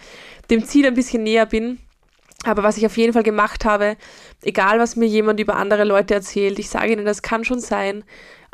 dem 0.50 0.64
Ziel 0.64 0.86
ein 0.86 0.94
bisschen 0.94 1.22
näher 1.22 1.46
bin. 1.46 1.78
Aber 2.44 2.62
was 2.62 2.76
ich 2.76 2.86
auf 2.86 2.96
jeden 2.96 3.12
Fall 3.12 3.22
gemacht 3.22 3.64
habe, 3.64 3.96
egal 4.42 4.78
was 4.78 4.96
mir 4.96 5.06
jemand 5.06 5.40
über 5.40 5.56
andere 5.56 5.84
Leute 5.84 6.14
erzählt, 6.14 6.58
ich 6.58 6.68
sage 6.68 6.92
ihnen, 6.92 7.04
das 7.04 7.22
kann 7.22 7.44
schon 7.44 7.60
sein, 7.60 8.04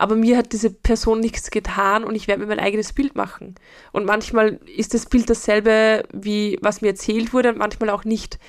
aber 0.02 0.16
mir 0.16 0.36
hat 0.36 0.52
diese 0.52 0.68
Person 0.68 1.20
nichts 1.20 1.52
getan 1.52 2.02
und 2.02 2.16
ich 2.16 2.26
werde 2.26 2.42
mir 2.42 2.48
mein 2.48 2.58
eigenes 2.58 2.92
Bild 2.92 3.14
machen. 3.14 3.54
Und 3.92 4.04
manchmal 4.04 4.58
ist 4.76 4.94
das 4.94 5.06
Bild 5.06 5.30
dasselbe, 5.30 6.02
wie 6.12 6.58
was 6.60 6.80
mir 6.80 6.88
erzählt 6.88 7.32
wurde 7.32 7.50
und 7.50 7.58
manchmal 7.58 7.88
auch 7.88 8.02
nicht. 8.02 8.40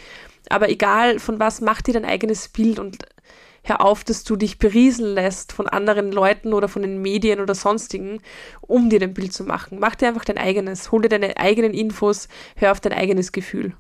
Aber 0.50 0.70
egal 0.70 1.20
von 1.20 1.40
was, 1.40 1.62
mach 1.62 1.84
dir 1.84 1.94
dein 1.94 2.06
eigenes 2.06 2.50
Bild 2.50 2.80
und 2.80 3.06
hör 3.62 3.82
auf, 3.82 4.04
dass 4.04 4.24
du 4.24 4.36
dich 4.36 4.58
berieseln 4.58 5.14
lässt 5.14 5.54
von 5.54 5.68
anderen 5.68 6.12
Leuten 6.12 6.54
oder 6.54 6.68
von 6.68 6.82
den 6.82 7.04
Medien 7.04 7.40
oder 7.40 7.54
sonstigen, 7.54 8.20
um 8.62 8.90
dir 8.90 9.04
ein 9.04 9.14
Bild 9.14 9.32
zu 9.32 9.44
machen. 9.44 9.78
Mach 9.80 9.94
dir 9.94 10.08
einfach 10.08 10.26
dein 10.26 10.40
eigenes, 10.40 10.92
hol 10.92 11.04
dir 11.04 11.10
deine 11.10 11.38
eigenen 11.38 11.76
Infos, 11.76 12.30
hör 12.56 12.72
auf 12.72 12.80
dein 12.80 12.94
eigenes 12.94 13.32
Gefühl. 13.32 13.76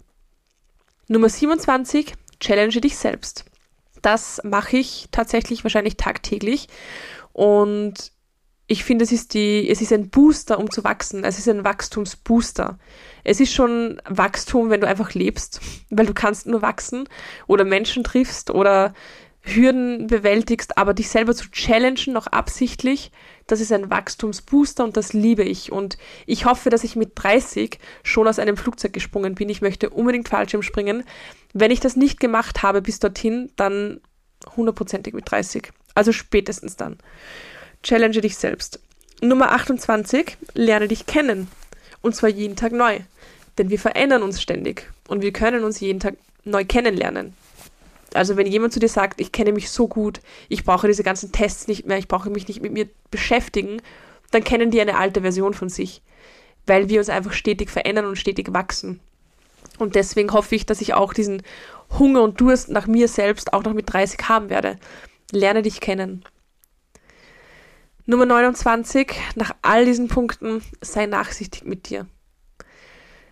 Nummer 1.07 1.27
27, 1.27 2.13
challenge 2.39 2.81
dich 2.81 2.97
selbst. 2.97 3.45
Das 4.03 4.41
mache 4.43 4.77
ich 4.77 5.07
tatsächlich 5.11 5.63
wahrscheinlich 5.63 5.97
tagtäglich 5.97 6.67
und 7.33 8.13
ich 8.67 8.85
finde, 8.85 9.03
es 9.03 9.11
ist 9.11 9.33
die, 9.33 9.69
es 9.69 9.81
ist 9.81 9.91
ein 9.91 10.09
Booster, 10.09 10.57
um 10.57 10.71
zu 10.71 10.83
wachsen. 10.83 11.25
Es 11.25 11.37
ist 11.37 11.49
ein 11.49 11.65
Wachstumsbooster. 11.65 12.79
Es 13.23 13.39
ist 13.39 13.53
schon 13.53 14.01
Wachstum, 14.07 14.69
wenn 14.69 14.81
du 14.81 14.87
einfach 14.87 15.13
lebst, 15.13 15.59
weil 15.89 16.05
du 16.05 16.13
kannst 16.13 16.47
nur 16.47 16.61
wachsen 16.61 17.09
oder 17.45 17.65
Menschen 17.65 18.03
triffst 18.03 18.49
oder 18.49 18.93
Hürden 19.41 20.07
bewältigst, 20.07 20.77
aber 20.77 20.93
dich 20.93 21.09
selber 21.09 21.35
zu 21.35 21.51
challengen, 21.51 22.13
noch 22.13 22.27
absichtlich, 22.27 23.11
das 23.45 23.59
ist 23.59 23.73
ein 23.73 23.89
Wachstumsbooster 23.89 24.85
und 24.85 24.95
das 24.95 25.11
liebe 25.11 25.43
ich. 25.43 25.69
Und 25.69 25.97
ich 26.25 26.45
hoffe, 26.45 26.69
dass 26.69 26.85
ich 26.85 26.95
mit 26.95 27.11
30 27.15 27.77
schon 28.03 28.27
aus 28.27 28.39
einem 28.39 28.55
Flugzeug 28.55 28.93
gesprungen 28.93 29.35
bin. 29.35 29.49
Ich 29.49 29.61
möchte 29.61 29.89
unbedingt 29.89 30.29
Fallschirm 30.29 30.61
springen. 30.61 31.03
Wenn 31.53 31.71
ich 31.71 31.81
das 31.81 31.97
nicht 31.97 32.21
gemacht 32.21 32.63
habe 32.63 32.81
bis 32.81 32.99
dorthin, 32.99 33.51
dann 33.57 33.99
hundertprozentig 34.55 35.13
mit 35.13 35.29
30. 35.29 35.73
Also 35.95 36.11
spätestens 36.11 36.75
dann. 36.75 36.97
Challenge 37.83 38.21
dich 38.21 38.37
selbst. 38.37 38.79
Nummer 39.21 39.51
28, 39.51 40.37
lerne 40.53 40.87
dich 40.87 41.05
kennen. 41.05 41.47
Und 42.01 42.15
zwar 42.15 42.29
jeden 42.29 42.55
Tag 42.55 42.71
neu. 42.71 42.99
Denn 43.57 43.69
wir 43.69 43.79
verändern 43.79 44.23
uns 44.23 44.41
ständig 44.41 44.89
und 45.07 45.21
wir 45.21 45.31
können 45.31 45.63
uns 45.63 45.79
jeden 45.79 45.99
Tag 45.99 46.15
neu 46.43 46.65
kennenlernen. 46.65 47.33
Also 48.13 48.37
wenn 48.37 48.47
jemand 48.47 48.73
zu 48.73 48.79
dir 48.79 48.89
sagt, 48.89 49.19
ich 49.19 49.31
kenne 49.31 49.51
mich 49.51 49.69
so 49.69 49.87
gut, 49.87 50.21
ich 50.49 50.63
brauche 50.63 50.87
diese 50.87 51.03
ganzen 51.03 51.31
Tests 51.31 51.67
nicht 51.67 51.85
mehr, 51.85 51.97
ich 51.97 52.07
brauche 52.07 52.29
mich 52.29 52.47
nicht 52.47 52.61
mit 52.61 52.71
mir 52.71 52.87
beschäftigen, 53.11 53.81
dann 54.31 54.43
kennen 54.43 54.71
die 54.71 54.81
eine 54.81 54.97
alte 54.97 55.21
Version 55.21 55.53
von 55.53 55.69
sich, 55.69 56.01
weil 56.65 56.89
wir 56.89 56.99
uns 56.99 57.09
einfach 57.09 57.33
stetig 57.33 57.69
verändern 57.69 58.05
und 58.05 58.17
stetig 58.17 58.53
wachsen. 58.53 58.99
Und 59.79 59.95
deswegen 59.95 60.31
hoffe 60.31 60.55
ich, 60.55 60.65
dass 60.65 60.81
ich 60.81 60.93
auch 60.93 61.13
diesen 61.13 61.41
Hunger 61.97 62.21
und 62.21 62.39
Durst 62.39 62.69
nach 62.69 62.87
mir 62.87 63.07
selbst 63.07 63.53
auch 63.53 63.63
noch 63.63 63.73
mit 63.73 63.91
30 63.91 64.19
haben 64.29 64.49
werde. 64.49 64.77
Lerne 65.35 65.63
dich 65.63 65.81
kennen. 65.81 66.23
Nummer 68.05 68.25
29, 68.25 69.13
nach 69.35 69.55
all 69.61 69.85
diesen 69.85 70.07
Punkten, 70.07 70.61
sei 70.81 71.05
nachsichtig 71.05 71.65
mit 71.65 71.89
dir. 71.89 72.05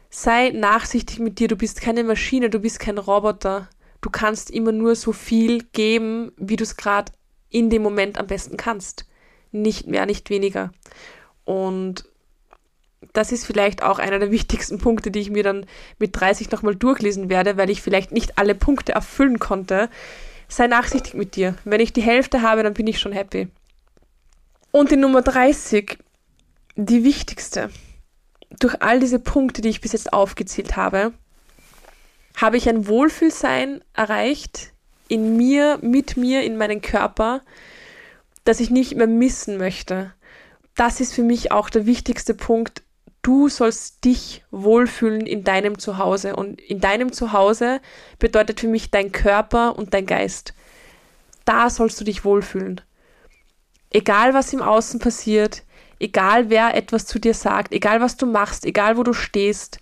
Sei 0.10 0.50
nachsichtig 0.50 1.20
mit 1.20 1.40
dir, 1.40 1.48
du 1.48 1.56
bist 1.56 1.82
keine 1.82 2.04
Maschine, 2.04 2.50
du 2.50 2.60
bist 2.60 2.80
kein 2.80 2.98
Roboter. 2.98 3.70
Du 4.02 4.10
kannst 4.10 4.50
immer 4.50 4.72
nur 4.72 4.96
so 4.96 5.12
viel 5.12 5.64
geben, 5.74 6.32
wie 6.38 6.56
du 6.56 6.64
es 6.64 6.76
gerade 6.76 7.12
in 7.50 7.70
dem 7.70 7.84
Moment 7.84 8.18
am 8.18 8.28
besten 8.28 8.58
kannst. 8.58 9.06
Nicht 9.52 9.88
mehr, 9.88 10.06
nicht 10.06 10.30
weniger. 10.30 10.72
Und 11.44 12.06
das 13.14 13.32
ist 13.32 13.46
vielleicht 13.46 13.84
auch 13.84 14.00
einer 14.00 14.20
der 14.20 14.32
wichtigsten 14.32 14.80
Punkte, 14.80 15.12
die 15.12 15.20
ich 15.20 15.30
mir 15.30 15.44
dann 15.44 15.66
mit 16.00 16.20
30 16.20 16.50
nochmal 16.52 16.76
durchlesen 16.76 17.30
werde, 17.30 17.58
weil 17.58 17.70
ich 17.70 17.82
vielleicht 17.82 18.12
nicht 18.12 18.38
alle 18.38 18.56
Punkte 18.56 18.94
erfüllen 18.94 19.38
konnte. 19.40 19.90
Sei 20.52 20.68
nachsichtig 20.68 21.14
mit 21.14 21.38
dir. 21.38 21.56
Wenn 21.64 21.80
ich 21.80 21.94
die 21.94 22.02
Hälfte 22.02 22.42
habe, 22.42 22.62
dann 22.62 22.74
bin 22.74 22.86
ich 22.86 23.00
schon 23.00 23.14
happy. 23.14 23.48
Und 24.72 24.92
die 24.92 24.98
Nummer 24.98 25.22
30, 25.22 25.98
die 26.76 27.06
wichtigste. 27.06 27.70
Durch 28.60 28.82
all 28.82 29.00
diese 29.00 29.20
Punkte, 29.20 29.62
die 29.62 29.70
ich 29.70 29.80
bis 29.80 29.94
jetzt 29.94 30.12
aufgezählt 30.12 30.76
habe, 30.76 31.14
habe 32.36 32.58
ich 32.58 32.68
ein 32.68 32.86
Wohlfühlsein 32.86 33.82
erreicht 33.94 34.74
in 35.08 35.38
mir, 35.38 35.80
mit 35.82 36.18
mir, 36.18 36.44
in 36.44 36.58
meinem 36.58 36.82
Körper, 36.82 37.42
das 38.44 38.60
ich 38.60 38.70
nicht 38.70 38.96
mehr 38.96 39.08
missen 39.08 39.58
möchte. 39.58 40.14
Das 40.76 41.00
ist 41.00 41.14
für 41.14 41.24
mich 41.24 41.54
auch 41.54 41.70
der 41.70 41.86
wichtigste 41.86 42.34
Punkt. 42.34 42.81
Du 43.22 43.50
sollst 43.50 44.04
dich 44.04 44.44
wohlfühlen 44.50 45.26
in 45.26 45.44
deinem 45.44 45.78
Zuhause. 45.78 46.36
Und 46.36 46.60
in 46.60 46.80
deinem 46.80 47.12
Zuhause 47.12 47.80
bedeutet 48.18 48.60
für 48.60 48.68
mich 48.68 48.90
dein 48.90 49.12
Körper 49.12 49.78
und 49.78 49.94
dein 49.94 50.06
Geist. 50.06 50.54
Da 51.46 51.70
sollst 51.70 52.00
du 52.00 52.04
dich 52.04 52.26
wohlfühlen. 52.26 52.82
Egal 53.92 54.34
was 54.34 54.54
im 54.54 54.62
Außen 54.62 55.00
passiert, 55.00 55.64
egal 56.00 56.50
wer 56.50 56.76
etwas 56.76 57.06
zu 57.06 57.20
dir 57.20 57.34
sagt, 57.34 57.74
egal 57.74 58.02
was 58.02 58.18
du 58.18 58.26
machst, 58.26 58.66
egal 58.66 58.98
wo 58.98 59.04
du 59.04 59.14
stehst, 59.14 59.80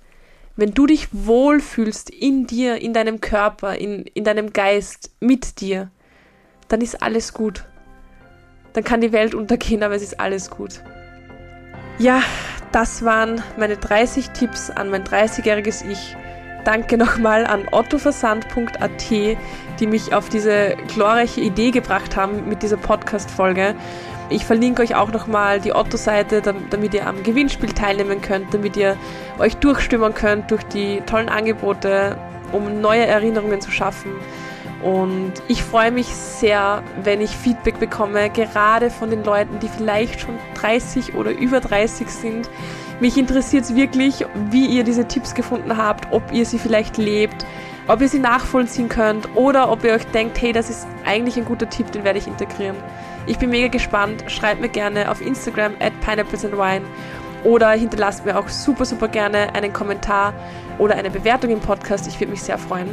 wenn 0.55 0.73
du 0.73 0.87
dich 0.87 1.07
wohlfühlst 1.13 2.09
in 2.09 2.45
dir, 2.45 2.81
in 2.81 2.93
deinem 2.93 3.21
Körper, 3.21 3.77
in, 3.77 4.03
in 4.03 4.25
deinem 4.25 4.51
Geist, 4.51 5.11
mit 5.21 5.61
dir, 5.61 5.89
dann 6.67 6.81
ist 6.81 7.01
alles 7.01 7.33
gut. 7.33 7.63
Dann 8.73 8.83
kann 8.83 8.99
die 8.99 9.13
Welt 9.13 9.33
untergehen, 9.33 9.83
aber 9.83 9.95
es 9.95 10.03
ist 10.03 10.19
alles 10.19 10.49
gut. 10.49 10.81
Ja, 11.97 12.21
das 12.71 13.03
waren 13.03 13.41
meine 13.57 13.77
30 13.77 14.31
Tipps 14.31 14.69
an 14.69 14.89
mein 14.89 15.03
30-jähriges 15.03 15.83
Ich. 15.89 16.15
Danke 16.65 16.97
nochmal 16.97 17.45
an 17.45 17.67
ottoversand.at, 17.71 19.09
die 19.09 19.87
mich 19.87 20.13
auf 20.13 20.29
diese 20.29 20.75
glorreiche 20.93 21.41
Idee 21.41 21.71
gebracht 21.71 22.15
haben 22.15 22.47
mit 22.47 22.61
dieser 22.63 22.77
Podcast-Folge. 22.77 23.75
Ich 24.29 24.45
verlinke 24.45 24.83
euch 24.83 24.93
auch 24.93 25.11
nochmal 25.11 25.59
die 25.59 25.73
Otto-Seite, 25.73 26.41
damit 26.41 26.93
ihr 26.93 27.07
am 27.07 27.23
Gewinnspiel 27.23 27.71
teilnehmen 27.71 28.21
könnt, 28.21 28.53
damit 28.53 28.77
ihr 28.77 28.97
euch 29.39 29.55
durchstimmen 29.55 30.13
könnt 30.13 30.51
durch 30.51 30.63
die 30.63 31.01
tollen 31.01 31.29
Angebote, 31.29 32.17
um 32.51 32.81
neue 32.81 33.07
Erinnerungen 33.07 33.61
zu 33.61 33.71
schaffen. 33.71 34.11
Und 34.81 35.33
ich 35.47 35.61
freue 35.61 35.91
mich 35.91 36.07
sehr, 36.07 36.83
wenn 37.03 37.19
ich 37.19 37.31
Feedback 37.31 37.79
bekomme, 37.79 38.29
gerade 38.29 38.89
von 38.89 39.09
den 39.09 39.23
Leuten, 39.23 39.59
die 39.59 39.67
vielleicht 39.67 40.21
schon 40.21 40.35
30 40.55 41.15
oder 41.15 41.31
über 41.31 41.59
30 41.59 42.09
sind. 42.09 42.49
Mich 43.01 43.17
interessiert 43.17 43.65
es 43.65 43.75
wirklich, 43.75 44.25
wie 44.49 44.65
ihr 44.67 44.83
diese 44.83 45.05
Tipps 45.05 45.35
gefunden 45.35 45.75
habt, 45.77 46.11
ob 46.11 46.31
ihr 46.31 46.45
sie 46.45 46.59
vielleicht 46.59 46.97
lebt, 46.97 47.45
ob 47.87 48.01
ihr 48.01 48.09
sie 48.09 48.19
nachvollziehen 48.19 48.87
könnt 48.87 49.35
oder 49.35 49.71
ob 49.71 49.83
ihr 49.83 49.93
euch 49.93 50.05
denkt, 50.07 50.41
hey, 50.41 50.53
das 50.53 50.69
ist 50.69 50.87
eigentlich 51.05 51.37
ein 51.37 51.45
guter 51.45 51.69
Tipp, 51.69 51.91
den 51.91 52.03
werde 52.03 52.19
ich 52.19 52.27
integrieren. 52.27 52.77
Ich 53.25 53.37
bin 53.37 53.49
mega 53.49 53.67
gespannt. 53.67 54.23
Schreibt 54.27 54.61
mir 54.61 54.69
gerne 54.69 55.11
auf 55.11 55.21
Instagram 55.21 55.73
at 55.79 55.93
pineapplesandwine 56.01 56.85
oder 57.43 57.71
hinterlasst 57.71 58.25
mir 58.25 58.37
auch 58.37 58.47
super, 58.49 58.85
super 58.85 59.07
gerne 59.07 59.53
einen 59.55 59.73
Kommentar 59.73 60.33
oder 60.77 60.95
eine 60.95 61.09
Bewertung 61.09 61.51
im 61.51 61.59
Podcast. 61.59 62.07
Ich 62.07 62.19
würde 62.19 62.31
mich 62.31 62.43
sehr 62.43 62.57
freuen. 62.57 62.89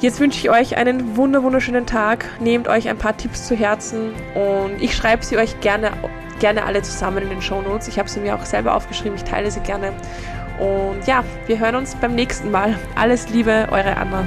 Jetzt 0.00 0.20
wünsche 0.20 0.38
ich 0.38 0.48
euch 0.48 0.76
einen 0.76 1.16
wunder 1.16 1.42
wunderschönen 1.42 1.84
Tag. 1.84 2.26
Nehmt 2.38 2.68
euch 2.68 2.88
ein 2.88 2.98
paar 2.98 3.16
Tipps 3.16 3.48
zu 3.48 3.56
Herzen 3.56 4.12
und 4.34 4.80
ich 4.80 4.94
schreibe 4.94 5.24
sie 5.24 5.36
euch 5.36 5.60
gerne, 5.60 5.90
gerne 6.38 6.64
alle 6.64 6.82
zusammen 6.82 7.24
in 7.24 7.30
den 7.30 7.42
Show 7.42 7.62
Notes. 7.62 7.88
Ich 7.88 7.98
habe 7.98 8.08
sie 8.08 8.20
mir 8.20 8.36
auch 8.36 8.44
selber 8.44 8.76
aufgeschrieben. 8.76 9.16
Ich 9.16 9.24
teile 9.24 9.50
sie 9.50 9.60
gerne. 9.60 9.92
Und 10.60 11.04
ja, 11.06 11.24
wir 11.46 11.58
hören 11.58 11.74
uns 11.74 11.96
beim 11.96 12.14
nächsten 12.14 12.52
Mal. 12.52 12.78
Alles 12.94 13.28
Liebe, 13.30 13.66
eure 13.72 13.96
Anna. 13.96 14.24